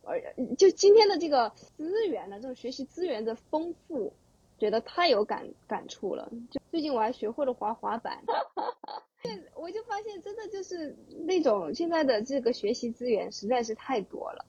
[0.02, 0.20] 而
[0.58, 4.12] 就今天的这个资源呢，这种学习资源的丰富，
[4.58, 6.28] 觉得太有感感触了。
[6.50, 8.22] 就最近我还学会了滑滑板，
[9.54, 14.44] 我就发现真的就是那种现在的这个学习资源实在是太多了。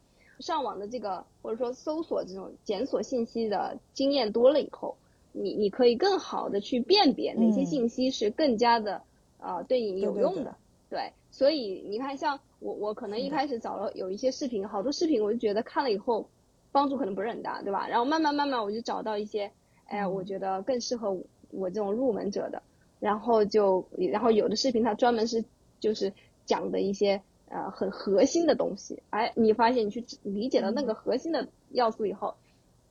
[0.46, 4.96] 上网的这个或者说搜索这种检索信息的经验多了以后，
[5.32, 9.02] 你你可以更好的去辨别哪些信息是更加的
[9.40, 10.56] 啊对你有用的。
[10.90, 12.40] 对，所以你看像。
[12.60, 16.28] 我我可能一开始找了有一些视频，好多视频我就觉得看了以后
[16.72, 17.88] 帮助可能不是很大，对吧？
[17.88, 19.52] 然后慢慢慢慢我就找到一些，
[19.86, 21.16] 哎，我觉得更适合
[21.52, 22.64] 我这种入门者的，
[23.00, 25.46] 然后就然后有的视频它专门是
[25.80, 26.12] 就是
[26.46, 32.36] 讲的一些呃很核心的东西，哎，你发现你去理解了那个核心的要素以后，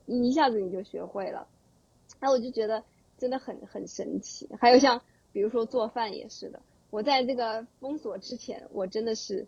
[0.05, 1.47] 一下子你就学会了，
[2.19, 2.83] 然后我就觉得
[3.17, 4.49] 真的很很神奇。
[4.59, 9.47] 还有像比如说做饭也是的，我在这个封锁之前，我真的是。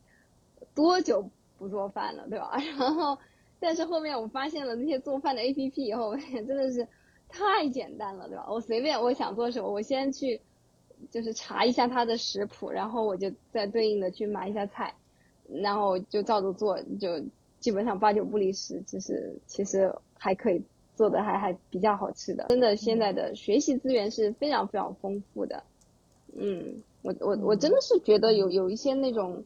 [0.73, 2.57] 多久不做饭了，对吧？
[2.79, 3.19] 然后，
[3.59, 6.87] 但是后面我发现了那些做饭的 A P P 以后，我真的是
[7.29, 8.47] 太简单了，对吧？
[8.49, 10.41] 我随便我想做什么，我先去
[11.11, 14.93] 就是查一下它的食谱，然后我就再对应的去买一下菜，
[15.47, 17.21] 然后就照着做，就
[17.59, 20.61] 基本上八九不离十，就是其实还可以
[20.95, 22.45] 做的还还比较好吃的。
[22.49, 25.63] 真的，现在的学习资源是非常非常丰富的。
[26.35, 29.43] 嗯，我我我真的是觉得有有一些那种。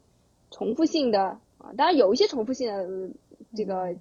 [0.53, 3.09] 重复性的啊，当然有一些重复性的
[3.55, 3.95] 这个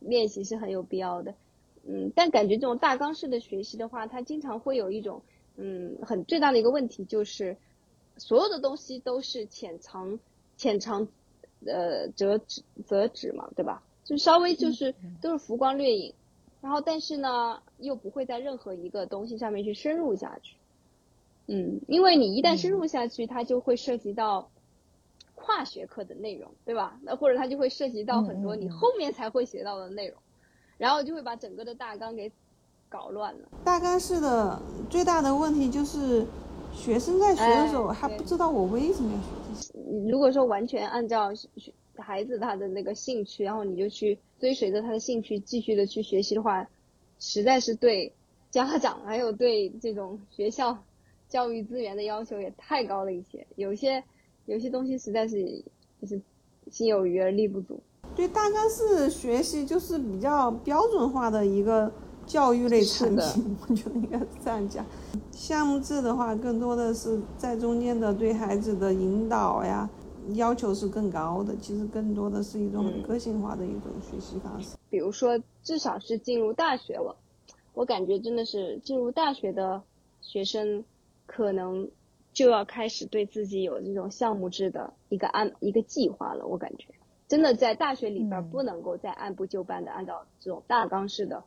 [0.00, 1.32] 练习是很有必要的，
[1.86, 5.22] 嗯，但感觉这种大纲式的学习的话，它经常会有一种
[5.58, 7.56] 嗯很最大的一个问题，就是
[8.16, 10.18] 所有的东西都是浅尝
[10.56, 11.08] 浅尝
[11.66, 13.82] 呃辄止则止嘛，对吧？
[14.04, 16.14] 就稍微就是都是浮光掠影，
[16.62, 20.56] 然后但是呢又不会在任何一个东西上面去深入下去，
[21.46, 24.50] 嗯，因为你一旦深入下去，它就会涉及到
[25.34, 26.98] 跨学科的内容，对吧？
[27.02, 30.16] 那或者它就会涉及到很多你后面才会学到的内容，
[30.78, 32.32] 然后就会把整个的大纲给
[32.88, 33.48] 搞乱了。
[33.64, 36.26] 大纲式的最大的问题就是
[36.72, 40.10] 学生在学的时候还不知道我为什么要学这些。
[40.10, 41.30] 如果说完全按照
[41.96, 46.66] 孩子他的那个兴趣，然后你就去追随着他的兴趣继续的去学习的话，
[47.18, 48.12] 实在是对
[48.50, 50.78] 家长还有对这种学校
[51.28, 53.46] 教育资源的要求也太高了一些。
[53.56, 54.02] 有些
[54.46, 55.44] 有些东西实在是
[56.00, 56.20] 就是
[56.70, 57.80] 心有余而力不足。
[58.14, 61.92] 对，大纲式学习就是比较标准化的一个
[62.28, 64.84] 教育类产品，我觉得应该是这样讲。
[65.32, 69.88] 项目制的话，更多的是在中间的对孩子的引导呀。
[70.34, 74.76] 要求是更高的，其实更多的是一种很个性化的一种学习方式。
[74.90, 77.16] 比如说，至少是进入大学了，
[77.72, 79.82] 我感觉真的是进入大学的
[80.20, 80.84] 学生，
[81.24, 81.88] 可能
[82.34, 86.46] 就要开始对自己有这种项目制的一个按一个计划了。
[86.46, 86.88] 我感觉，
[87.26, 91.42] 真的在大学里边不能够再按部就班的按照这种大纲式的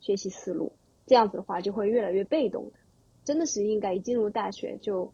[0.00, 0.72] 学习思路，
[1.06, 2.78] 这样子的话就会越来越被动的。
[3.24, 5.12] 真的是应该一进入大学就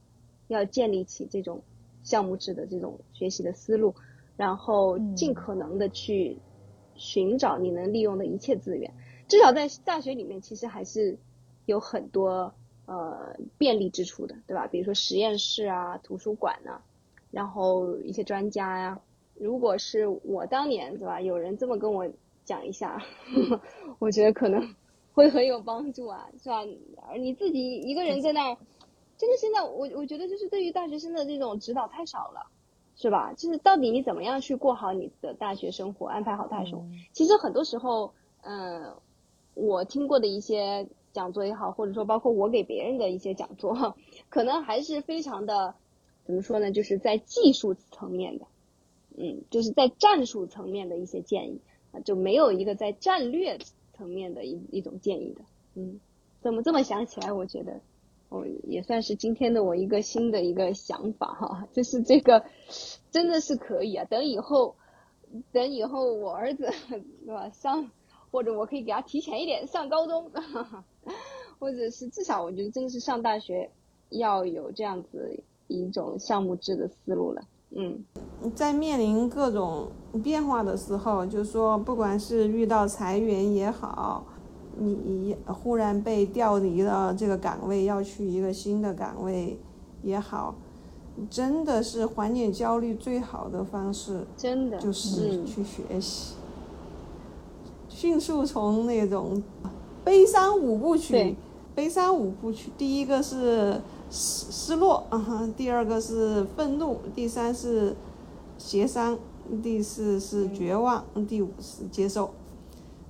[0.49, 1.63] 要建立起这种。
[2.05, 3.95] 项目制的这种学习的思路，
[4.37, 6.37] 然后尽可能的去
[6.97, 8.93] 寻找你能利用的一切资源。
[9.29, 11.17] 至少在大学里面，其实还是
[11.65, 12.53] 有很多
[12.87, 14.67] 呃便利之处的，对吧？
[14.67, 16.83] 比如说实验室啊、图书馆呐，
[17.31, 19.01] 然后一些专家呀。
[19.35, 21.21] 如果是我当年，对吧？
[21.21, 22.11] 有人这么跟我
[22.45, 23.03] 讲一下，
[23.99, 24.75] 我觉得可能
[25.15, 26.63] 会很有帮助啊，是吧？
[27.09, 28.57] 而你自己一个人在那儿。
[29.19, 32.51] 真的，现在我我觉得就是对于大学生的这种指导太少了，
[32.97, 33.33] 是吧？
[33.37, 36.87] 就是到底你怎么样去过好你的大学生活，安排好大学生活？
[37.13, 38.97] 其实很多时候，嗯，
[39.55, 43.95] 我听过的一些讲座也好，或者说包括我给别人的一些讲座，
[44.29, 45.75] 可能还是非常的，
[46.25, 46.73] 怎么说呢？
[46.73, 48.47] 就是在技术层面的，
[49.17, 53.59] 嗯，就是在战术层面的一些建议啊，就没有一个在战略
[53.93, 55.41] 层面的一一种建议的，
[55.75, 56.01] 嗯，
[56.41, 57.33] 怎么这么想起来？
[57.33, 57.81] 我觉得。
[58.35, 62.43] 哦，也算是今天的我一个新的一个想法哈， 就是这个
[63.11, 64.07] 真的是可以啊。
[64.07, 64.75] 等以后，
[65.53, 66.71] 等以后我儿子
[67.27, 67.91] 对吧上，
[68.31, 70.85] 或者我可以给他提前一点上高中，哈 哈
[71.59, 73.71] 或者是至少我觉得真的是上大学
[74.09, 77.47] 要有这样子一种项目制的思路了。
[77.75, 78.05] 嗯，
[78.55, 79.89] 在面临各种
[80.23, 84.25] 变化的时候，就是说不管是遇到裁员也好。
[84.79, 89.61] 你忽然被调离了这个岗位，要去一个新的岗位
[90.03, 90.55] 也好，
[91.29, 94.79] 真的是缓解焦虑最好的方式，真的。
[94.79, 96.37] 就是去学习，
[97.87, 99.43] 迅速从那种
[100.03, 101.37] 悲伤五部曲，
[101.75, 103.79] 悲伤五部曲，第一个是
[104.13, 105.07] 失失落，
[105.57, 107.97] 第二个是愤怒，第三是
[108.59, 109.19] 协商，
[109.63, 112.31] 第四是绝望，第五是接受。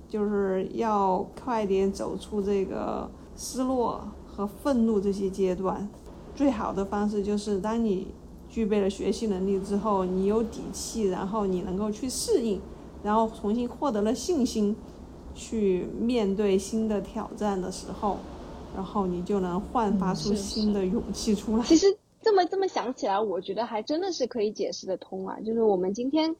[0.07, 5.89] 就是要快点走出这个失落和愤怒这些阶段，
[6.35, 8.09] 最好的方式就是当你
[8.47, 12.61] 具备了学习能力之后，你有底气，然后你能够去适应，
[13.01, 14.75] 然后重新获得了信心，
[15.33, 18.19] 去面对新的挑战的时候，
[18.73, 21.63] 然后你就能焕发出新的勇气出来。
[21.63, 21.87] 其实
[22.21, 26.35] 这么这么想起来，我觉得还真的是可以解释得通啊，就是我们今天。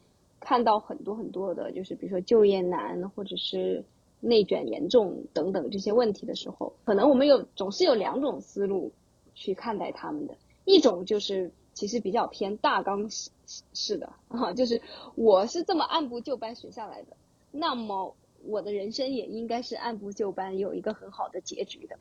[0.46, 3.82] 看到很多很多的，就是比如说就业难，或者是
[4.20, 8.92] 内卷严重等等这些问题的时候，可能我们有总是有两种思路
[9.34, 10.36] 去看待他们的。
[10.66, 13.32] 一种就是其实比较偏大纲式
[13.74, 14.82] 式的啊，就是
[15.16, 17.16] 我是这么按部就班学下来的，
[17.50, 18.14] 那么
[18.46, 21.98] 我的人生也应该是按部就班，有一个很好的结局的，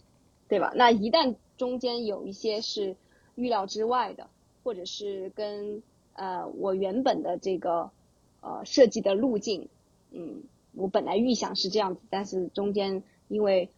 [0.53, 0.73] 对吧？
[0.75, 2.97] 那一旦中间有一些是
[3.37, 4.29] 预料之外的，
[4.63, 7.91] 或者是跟呃我原本的这个。
[8.45, 9.69] 呃，设计的路径，
[10.11, 10.43] 嗯，
[10.75, 13.71] 我本来预想是这样子，但是中间因为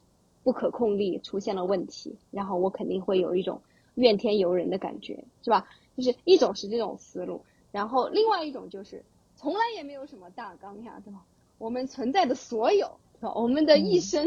[0.42, 3.60] 不可控力出现了问题，然后我肯定会有一种
[3.94, 5.68] 怨天尤人的感觉，是吧？
[5.98, 9.04] 就是一种是这种思路，然后另外一种就是
[9.36, 11.26] 从来也没有什么大纲呀，对吧？
[11.58, 12.86] 我们存在的所有，
[13.20, 13.34] 是吧？
[13.34, 14.26] 我们的一生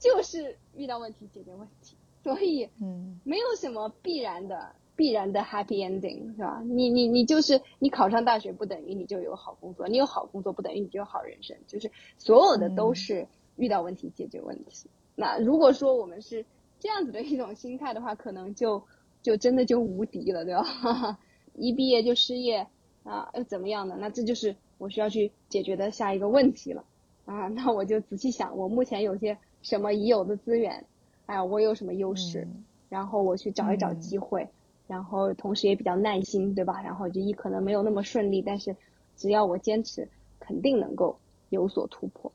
[0.00, 4.74] 就是遇到问题解决问题，所以，嗯，没有什么必然的。
[4.96, 6.60] 必然的 happy ending 是吧？
[6.62, 13.26] 你你你就是你考上大学不等于你就有好工作，你有好工作不等于你就有好人生，就是所有的都是
[13.56, 14.90] 遇到问题解决问题。
[15.16, 16.44] 那如果说我们是
[16.78, 18.82] 这样子的一种心态的话，可能就
[19.22, 21.18] 就真的就无敌了，对吧？
[21.56, 22.66] 一毕业就失业
[23.02, 23.96] 啊，又怎么样呢？
[23.98, 26.84] 那这就是我需要去解决的下一个问题了
[27.24, 27.48] 啊。
[27.48, 30.84] 那我就仔细想，我目前有些什么已有的资源，
[31.26, 32.46] 哎呀，我有什么优势？
[32.88, 34.48] 然后我去找一找机会，
[34.88, 36.82] 然后同时也比较耐心，对吧？
[36.82, 38.74] 然后就一可能没有那么顺利，但是
[39.16, 40.08] 只要我坚持，
[40.40, 41.16] 肯定能够
[41.50, 42.32] 有所突破。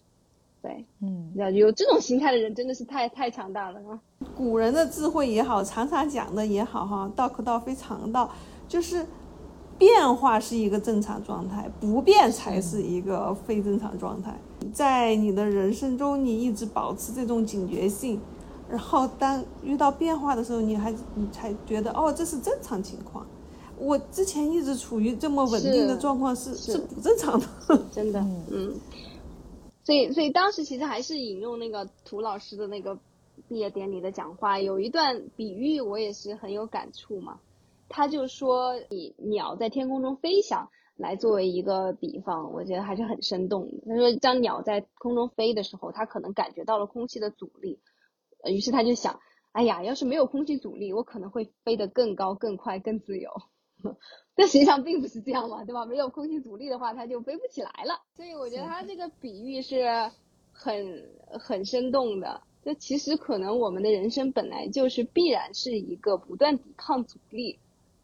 [0.61, 3.99] 对，嗯，有有这种心态的人真的是太太强大了啊！
[4.35, 8.31] 古人的智慧也好，常常讲的也好，哈，道可道非常道，
[8.67, 9.05] 就是
[9.77, 14.33] 变化是一个正常状态，不变才是一个非正常状态。
[14.73, 18.19] 在你的人生中，你一直保持这种警觉性，
[18.69, 23.25] 然后当遇到变化的时候，你还你才觉得哦，这是正常情况。
[23.77, 27.45] 我之前一直处于这么稳定的状况是是不正常的，
[27.91, 28.73] 真的，嗯。
[29.83, 32.97] 所以，所以当时其实还是引用那个涂老师的那个
[33.47, 37.37] 毕业典礼的讲话，有一段比喻我也是很有感触嘛。
[37.87, 43.83] 他就说你鸟在天空中飞翔来作为一个比方，我觉得还是很生动的。
[43.87, 47.79] 他说，当鸟在空中飞的时候，它可能感觉到了空气的阻力，
[48.45, 49.19] 于是他就想，
[49.51, 53.29] 哎呀，要是没有空气阻力，我可能会飞得更高、更快、更自由。
[54.35, 55.85] 但实际上并不是这样嘛，对吧？
[55.85, 58.01] 没有空气阻力的话，它就飞不起来了。
[58.15, 59.85] 所以我觉得他这个比喻是
[60.51, 62.41] 很很生动的。
[62.63, 67.59] 就其实可能我们的人生本来就是必然是一个不断抵抗阻力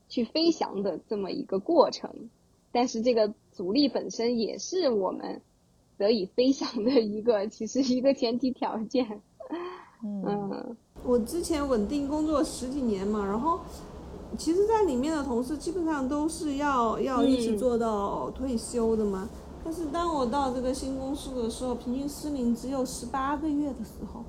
[0.08, 2.30] 去飞翔的这么一个过程，
[2.72, 5.42] 但是这个阻力本身也是我们
[5.98, 9.22] 得以飞翔的一个其实一个前提条件。
[10.04, 13.60] 嗯，我之前稳定工作十几年嘛，然后。
[14.38, 19.28] 其实，在里面的同事基本上都是要要一直做到退休的嘛。
[19.62, 24.24] 但是，当我到这个新公司的时候，平均失明只有十八个月的时候，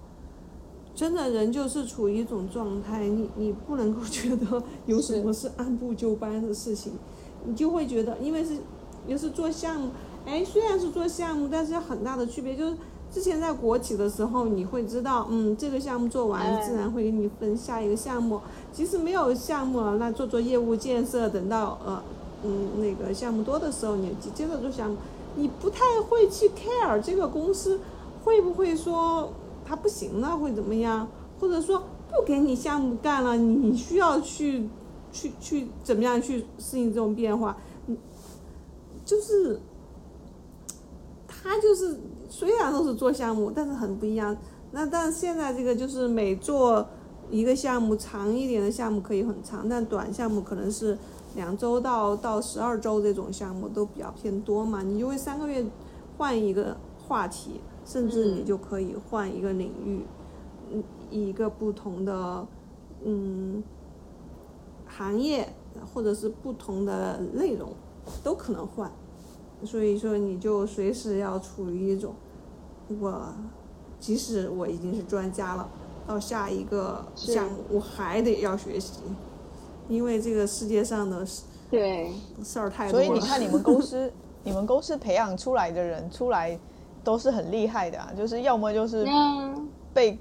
[0.93, 6.93] 真的人就是处于一种状态，你你不能够觉得有什么是按部就班的事情，
[7.45, 8.59] 你就会觉得，因为是
[9.07, 9.91] 也是做项目，
[10.27, 12.77] 哎，虽然是做项目，但是有很大的区别就是。
[13.13, 18.41] 之前在国企的时候，你会知道，嗯，这个项目做完，自然会给你分下一个项目。
[18.73, 22.03] 即使没有项目了，那做做业务建设，等到呃，
[22.43, 24.97] 嗯，那个项目多的时候，你接着做项目。
[25.37, 27.81] 你不太会去 care 这个公司
[28.25, 29.31] 会不会说
[29.63, 31.07] 它不行了，会怎么样，
[31.39, 34.71] 或者说不给你项目干了，你需要去
[35.13, 37.57] 去去怎么样去适应这种变化？
[37.87, 37.97] 嗯，
[39.05, 39.61] 就是，
[41.29, 42.01] 他就是。
[42.35, 44.35] 虽然都是做项目，但是很不一样。
[44.71, 46.85] 那但现在这个就是每做
[47.31, 50.97] 一个项目，长一点的项目可以很长，但短项目可能是
[51.37, 54.83] 两周到到十二周这种项目都比较偏多嘛。
[54.83, 55.63] 你就会三个月
[56.17, 56.75] 换一个
[57.07, 60.01] 话题，甚至你就可以换一个领域，
[60.71, 62.47] 嗯，一个不同的
[63.05, 63.63] 嗯
[64.97, 65.49] 行业
[65.93, 67.71] 或者是不同的内容
[68.23, 68.91] 都可能换。
[69.65, 72.13] 所以说，你就随时要处于一种，
[73.01, 73.33] 我，
[74.01, 75.69] 即使我已经是专家了，
[76.05, 79.01] 到下一个项目我还得要学习，
[79.89, 82.11] 因为这个世界上的事对
[82.43, 83.07] 事儿太多了。
[83.07, 84.13] 所以你看，你们公司，
[84.43, 86.59] 你们公司培养出来的人出来
[87.05, 89.07] 都是很厉害的啊，就是要么就是
[89.95, 90.19] 被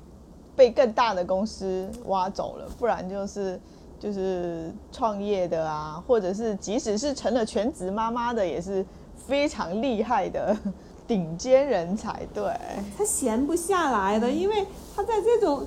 [0.55, 3.59] 被更大的公司挖走了，不然就是
[4.01, 8.83] 就是创业的啊，或者是即使是成了全职妈妈的也是。
[9.27, 10.57] 非常厉害的
[11.07, 12.43] 顶尖人才，对。
[12.97, 15.63] 他闲不下来的，因为他在这种，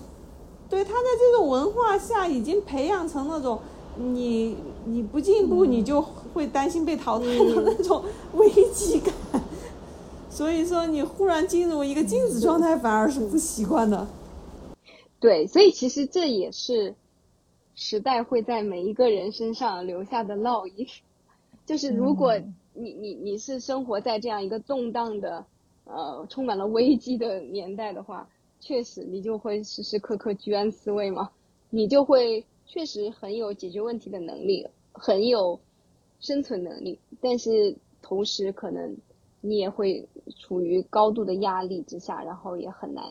[0.69, 3.61] 对他在这种文化下已经培养成那种，
[3.97, 6.03] 你你不进步，你就
[6.35, 8.05] 会担心被淘汰的那种
[8.35, 9.15] 危机感，
[10.29, 14.05] 所以说你忽然进入一个静止状态，反而是不习惯的。
[15.21, 16.93] 对，所以其实这也是
[17.75, 20.87] 时代会在每一个人身上留下的烙印，
[21.67, 22.41] 就是如果。
[22.77, 25.47] 你你你是生活在这样一个动荡的，
[25.85, 31.31] 呃，充满了危机的年代的话，确实你就会时时刻刻居安思危嘛，
[31.71, 35.61] 你就会确实很有解决问题的能力，很有
[36.19, 38.97] 生存能力，但是同时可能
[39.41, 40.09] 你也会
[40.41, 43.05] 处于高度的压力之下，然后也很难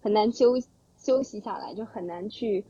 [0.00, 0.54] 很难休
[0.96, 2.64] 休息下来，就很难去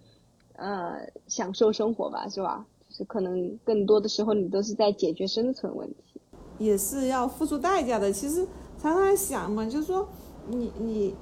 [0.57, 2.67] 呃享受生活吧，是吧？
[2.89, 6.21] 就是可能更多的时候你都是在解决生存问题，
[6.59, 8.13] 也是要付出代价的。
[8.13, 8.47] 其实
[8.79, 10.07] 常常想嘛，就是说
[10.49, 11.15] 你你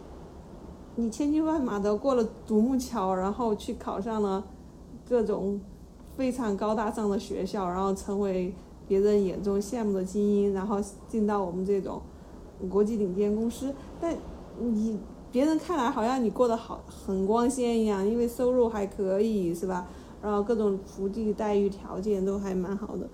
[0.97, 4.45] 你千军万马的过了独木桥，然后去考上了
[5.09, 5.61] 各种
[6.17, 8.53] 非常高大上的学校，然后成为
[8.89, 12.03] 别人眼中羡慕的精英，然后进到我们这种
[12.69, 13.73] 国际顶尖公司。
[14.01, 14.17] 但
[14.59, 14.99] 你
[15.33, 19.87] 别人看来好像你过得好很光鲜一样，因为收入还可以，是吧？
[20.23, 23.09] 然后各种福利待遇条件都还蛮好的，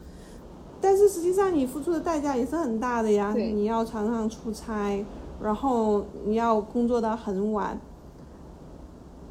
[0.80, 3.32] 但是实际上你付出的代价也是很大的呀。
[3.34, 5.04] 你要常常出差，
[5.40, 7.78] 然后你要工作到很晚，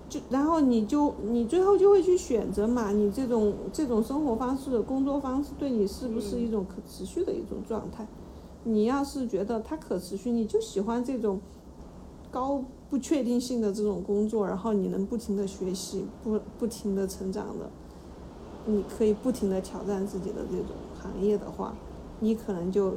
[0.08, 8.08] 就然后你就你最后就会去选择嘛，你这种这种生活方式、工作方式对你是不是一种可持续的一种状态？
[8.64, 11.42] 你要是觉得它可持续，你就喜欢这种
[12.32, 17.70] 高不确定性的这种工作，然后你能不停的学习，不不停的成长的，
[18.66, 21.76] 你可以不停的挑战自己的这种行业的话，
[22.20, 22.94] 你可能就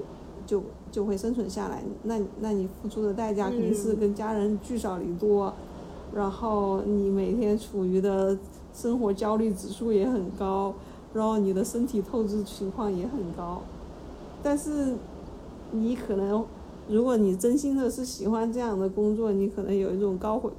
[0.47, 1.83] 就就会生存下来。
[2.05, 5.53] 那那你付出的代价肯定是跟家人聚少离多，
[6.15, 8.39] 然后你每天处于的
[8.73, 10.75] 生活焦虑指数也很高，
[11.15, 13.63] 然后你的身体透支情况也很高，
[14.43, 14.95] 但是。
[15.71, 16.43] 你可能，
[16.89, 20.51] 如果你真心的是喜欢这样的工作，你可能有一种高回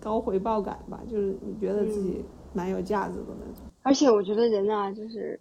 [0.00, 3.64] 高回报感吧，就是你觉得自己蛮有价值的那种。
[3.82, 5.38] 而且我觉得人啊，就是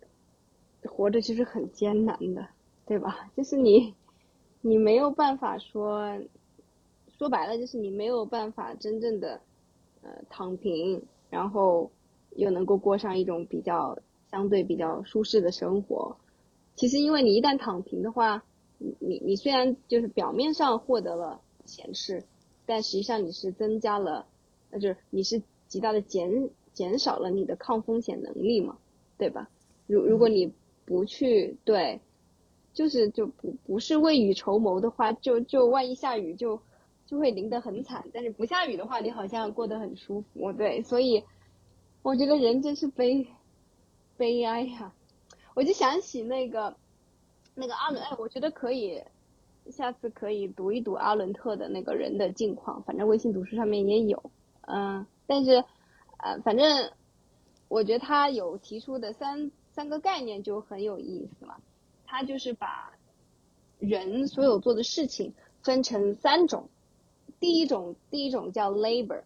[0.83, 2.45] 活着其实很艰难的，
[2.85, 3.27] 对吧？
[3.35, 3.93] 就是你
[4.61, 6.17] 你没有办法说
[7.17, 9.39] 说白了，就是你没有办法真正的
[10.01, 11.89] 呃躺平，然后
[12.35, 13.97] 又能够过上一种比较
[14.29, 16.15] 相对比较舒适的生活。
[16.75, 18.43] 其实，因为你一旦躺平的话，
[18.77, 22.23] 你你你虽然就是表面上获得了闲适，
[22.65, 24.25] 但实际上你是增加了，
[24.69, 28.77] 那就是你是极大的减减少了你的抗风险能力嘛，
[29.17, 29.49] 对吧？
[29.87, 30.51] 如如果你
[30.85, 32.01] 不去对，
[32.73, 36.59] 就是就不不是未雨绸缪的话，就就万一下雨就
[37.05, 38.05] 就会淋得很惨。
[38.13, 40.81] 但是不下雨的话，你好像过得很舒服，对。
[40.83, 41.23] 所以
[42.01, 43.27] 我觉得人真是悲
[44.17, 44.93] 悲哀呀！
[45.53, 46.75] 我就想起那个。
[47.55, 49.01] 那个阿伦，哎，我觉得可以，
[49.71, 54.31] 下次可以读一读阿伦特的那个人的近况，反正微信读书上面也有，
[54.67, 55.63] 嗯，但是，
[56.17, 56.91] 呃，反正
[57.69, 61.55] 我觉得他有提出的三三个概念就很有意思嘛，
[62.05, 62.91] 他就是把
[63.79, 65.33] 人所有做的事情
[65.63, 66.69] 分成三种，
[67.39, 69.23] 第一种第一种叫 labor，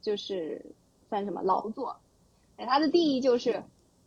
[0.00, 0.64] 就是
[1.08, 1.96] 算什么劳作，
[2.56, 3.64] 哎，它的定义就是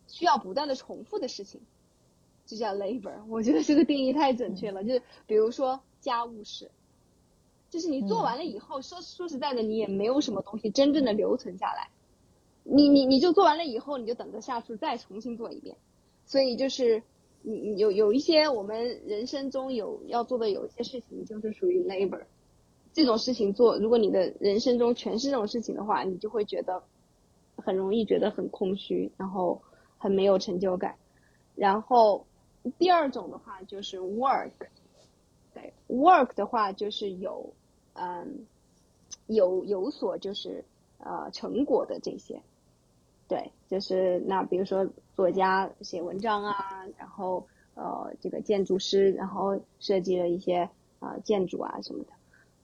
[0.07, 1.61] 需要不断的重复的事情。
[2.45, 4.83] 就叫 labor，我觉得这个定义太准确了。
[4.83, 6.69] 就是比如说家务事，
[7.71, 11.89] 就是你做完了以后，说说实在的，你也没有什么东西真正的留存下来。
[12.63, 15.75] 你你你就做完了以后，你就等着下次再重新做一遍。
[16.27, 17.01] 所以就是
[17.41, 22.21] 你你有有一些我们人生中有要做的有一些事情，就是属于 labor。
[22.93, 26.83] 这种事情做，如果你的人生中全是这种事情的话，你就会觉得
[27.57, 29.59] 很容易觉得很空虚，然后
[29.97, 30.95] 很没有成就感，
[31.55, 32.27] 然后。
[32.79, 34.51] 第二种的话就是 work，
[35.53, 37.53] 对 work 的话就是有，
[37.93, 38.45] 嗯，
[39.27, 40.65] 有有所就是
[40.97, 42.41] 呃成果的这些，
[43.27, 52.09] 对，就是那比如说作家写文章啊，然后呃这个建筑师然后设计了一些啊建筑啊什么的，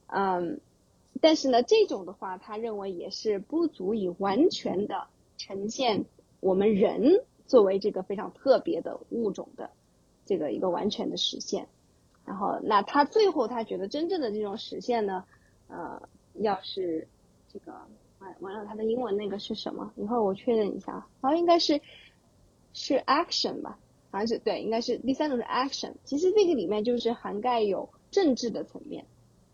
[0.08, 0.60] 嗯，
[1.22, 6.06] 但是呢这种的话他认为也是不足以完全的呈现
[6.39, 9.70] 我们人作为这个非常特别的物种的。
[10.32, 11.68] 这个一个完全的实现，
[12.26, 15.26] 然后那他最后他觉得真正的这种实现呢，
[15.68, 16.02] 呃，
[16.36, 17.06] 要是
[17.52, 17.74] 这个
[18.20, 19.92] 完完了他的英文那个是什么？
[19.98, 21.82] 一会儿我确认一下，好像应该是
[22.72, 23.78] 是 action 吧，
[24.10, 25.92] 好像是对，应该是第三种是 action。
[26.06, 29.06] 其实这个里面就是涵盖有政治的层面，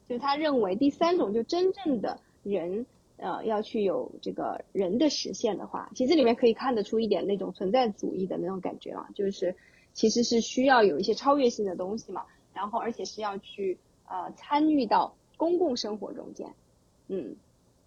[0.08, 9.56] 就是他认为第三种就真正的人呃要去有这个人的实现的话，其实里面可以看得出一点那种存在主义的那种感觉啊，就是。
[9.98, 12.24] 其实是需要有一些超越性的东西嘛，
[12.54, 16.54] 然后而且是要去呃参与到公共生活中间，
[17.08, 17.36] 嗯，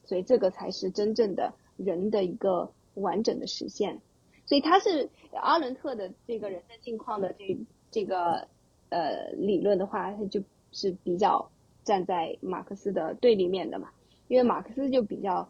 [0.04, 4.00] 所以这个才是真正的人的一个完整的实现。
[4.44, 7.56] 所以他是阿伦特的这个人的境况的这
[7.92, 8.48] 这个
[8.88, 10.42] 呃理论的话，他就
[10.72, 11.48] 是比较
[11.84, 13.88] 站在马克思的对立面的嘛，
[14.26, 15.48] 因为马克思就比较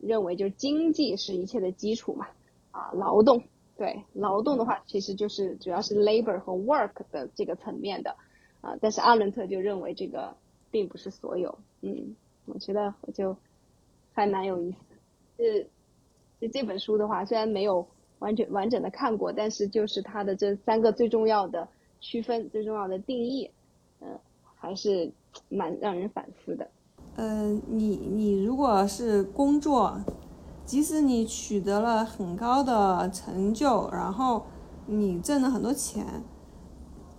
[0.00, 2.26] 认为就是经济是一切的基础嘛，
[2.72, 3.44] 啊劳动。
[3.80, 8.14] 对劳动的话，其实就是主要是 labor 和 work 的这个层面的，
[8.60, 10.36] 啊，但是阿伦特就认为这个
[10.70, 12.14] 并不是所有，嗯，
[12.44, 13.34] 我觉得我就
[14.12, 14.78] 还蛮有意思。
[15.38, 15.66] 是，
[16.42, 21.66] 就这本书的话，虽然没有完全完整的看过，但是就是它的这三个最重要的
[22.00, 23.50] 区分、最重要的定义，
[24.02, 24.08] 嗯，
[24.56, 25.10] 还是
[25.48, 26.70] 蛮让人反思的。
[27.16, 29.98] 嗯，你你如果是工作。
[30.70, 34.44] 即使你取得了很高的成就，然后
[34.86, 36.22] 你挣了很多钱，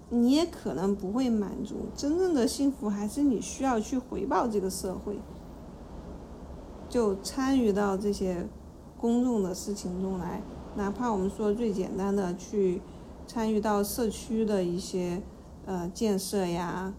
[0.10, 1.88] 你也可能不会满足。
[1.93, 5.20] 真正的幸福还是你需要去回报这个社会，
[6.88, 8.47] 就参与到这些
[8.97, 10.41] 公众的事情中来，
[10.78, 12.82] 哪怕我们说最简单的去
[13.28, 15.22] 参与到社区的一些
[15.66, 16.93] 呃建设呀，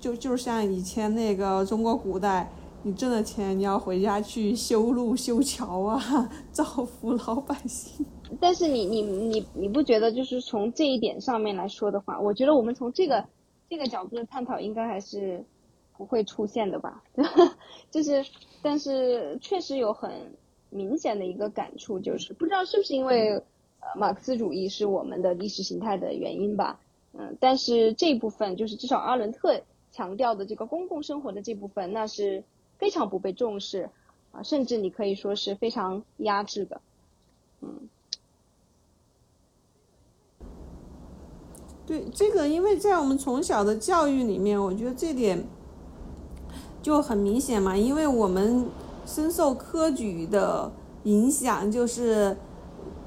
[0.00, 2.50] 就就像以前那个中国古代。
[2.84, 6.00] 你挣的钱你要回家去修路、修桥啊，
[6.50, 8.04] 造福老百姓。
[8.40, 13.24] 但是你你你你不觉得就是从这一点上面来说的话，我觉得我们从这个
[13.68, 15.44] 这个角度的探讨应该还是
[15.96, 17.02] 不会出现的吧？
[17.90, 18.24] 就是，
[18.62, 20.10] 但是确实有很
[20.70, 23.42] 明显的一个感触，就是不知道是不是因为呃
[23.94, 26.80] 马克思主义是我们的意识形态的原因吧？
[27.12, 29.60] 嗯，但是这部分就是至少阿伦特
[29.92, 32.42] 强调的这个公共生活的这部分，那是
[32.82, 33.88] 非常不被重视
[34.32, 36.80] 啊，甚至你可以说是非常压制的，
[37.60, 37.68] 嗯。
[41.86, 45.44] 对这个，因为在我们从小的教育里面，我觉得这点
[46.82, 47.76] 就很明显嘛。
[47.76, 48.66] 因为我们
[49.06, 50.72] 深受科举的
[51.04, 52.36] 影响，就是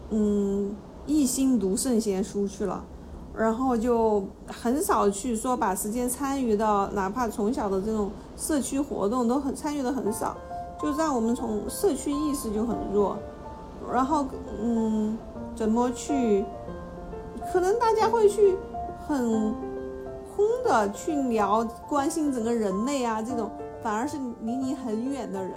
[0.10, 0.74] 嗯，
[1.06, 2.86] 一心读圣贤书去了，
[3.36, 10.36] 然后就很少去说把时间参与到哪怕从小的这种社区活动都很参与的很少，
[10.82, 13.18] 就让我们从社区意识就很弱，
[13.92, 14.26] 然后
[14.62, 15.18] 嗯，
[15.56, 16.46] 怎么去？
[17.54, 18.58] 可能大家会去
[19.08, 19.54] 很
[20.36, 23.52] 空的去聊关心整个人类啊，这种
[23.84, 25.52] 反而是离你很远的人。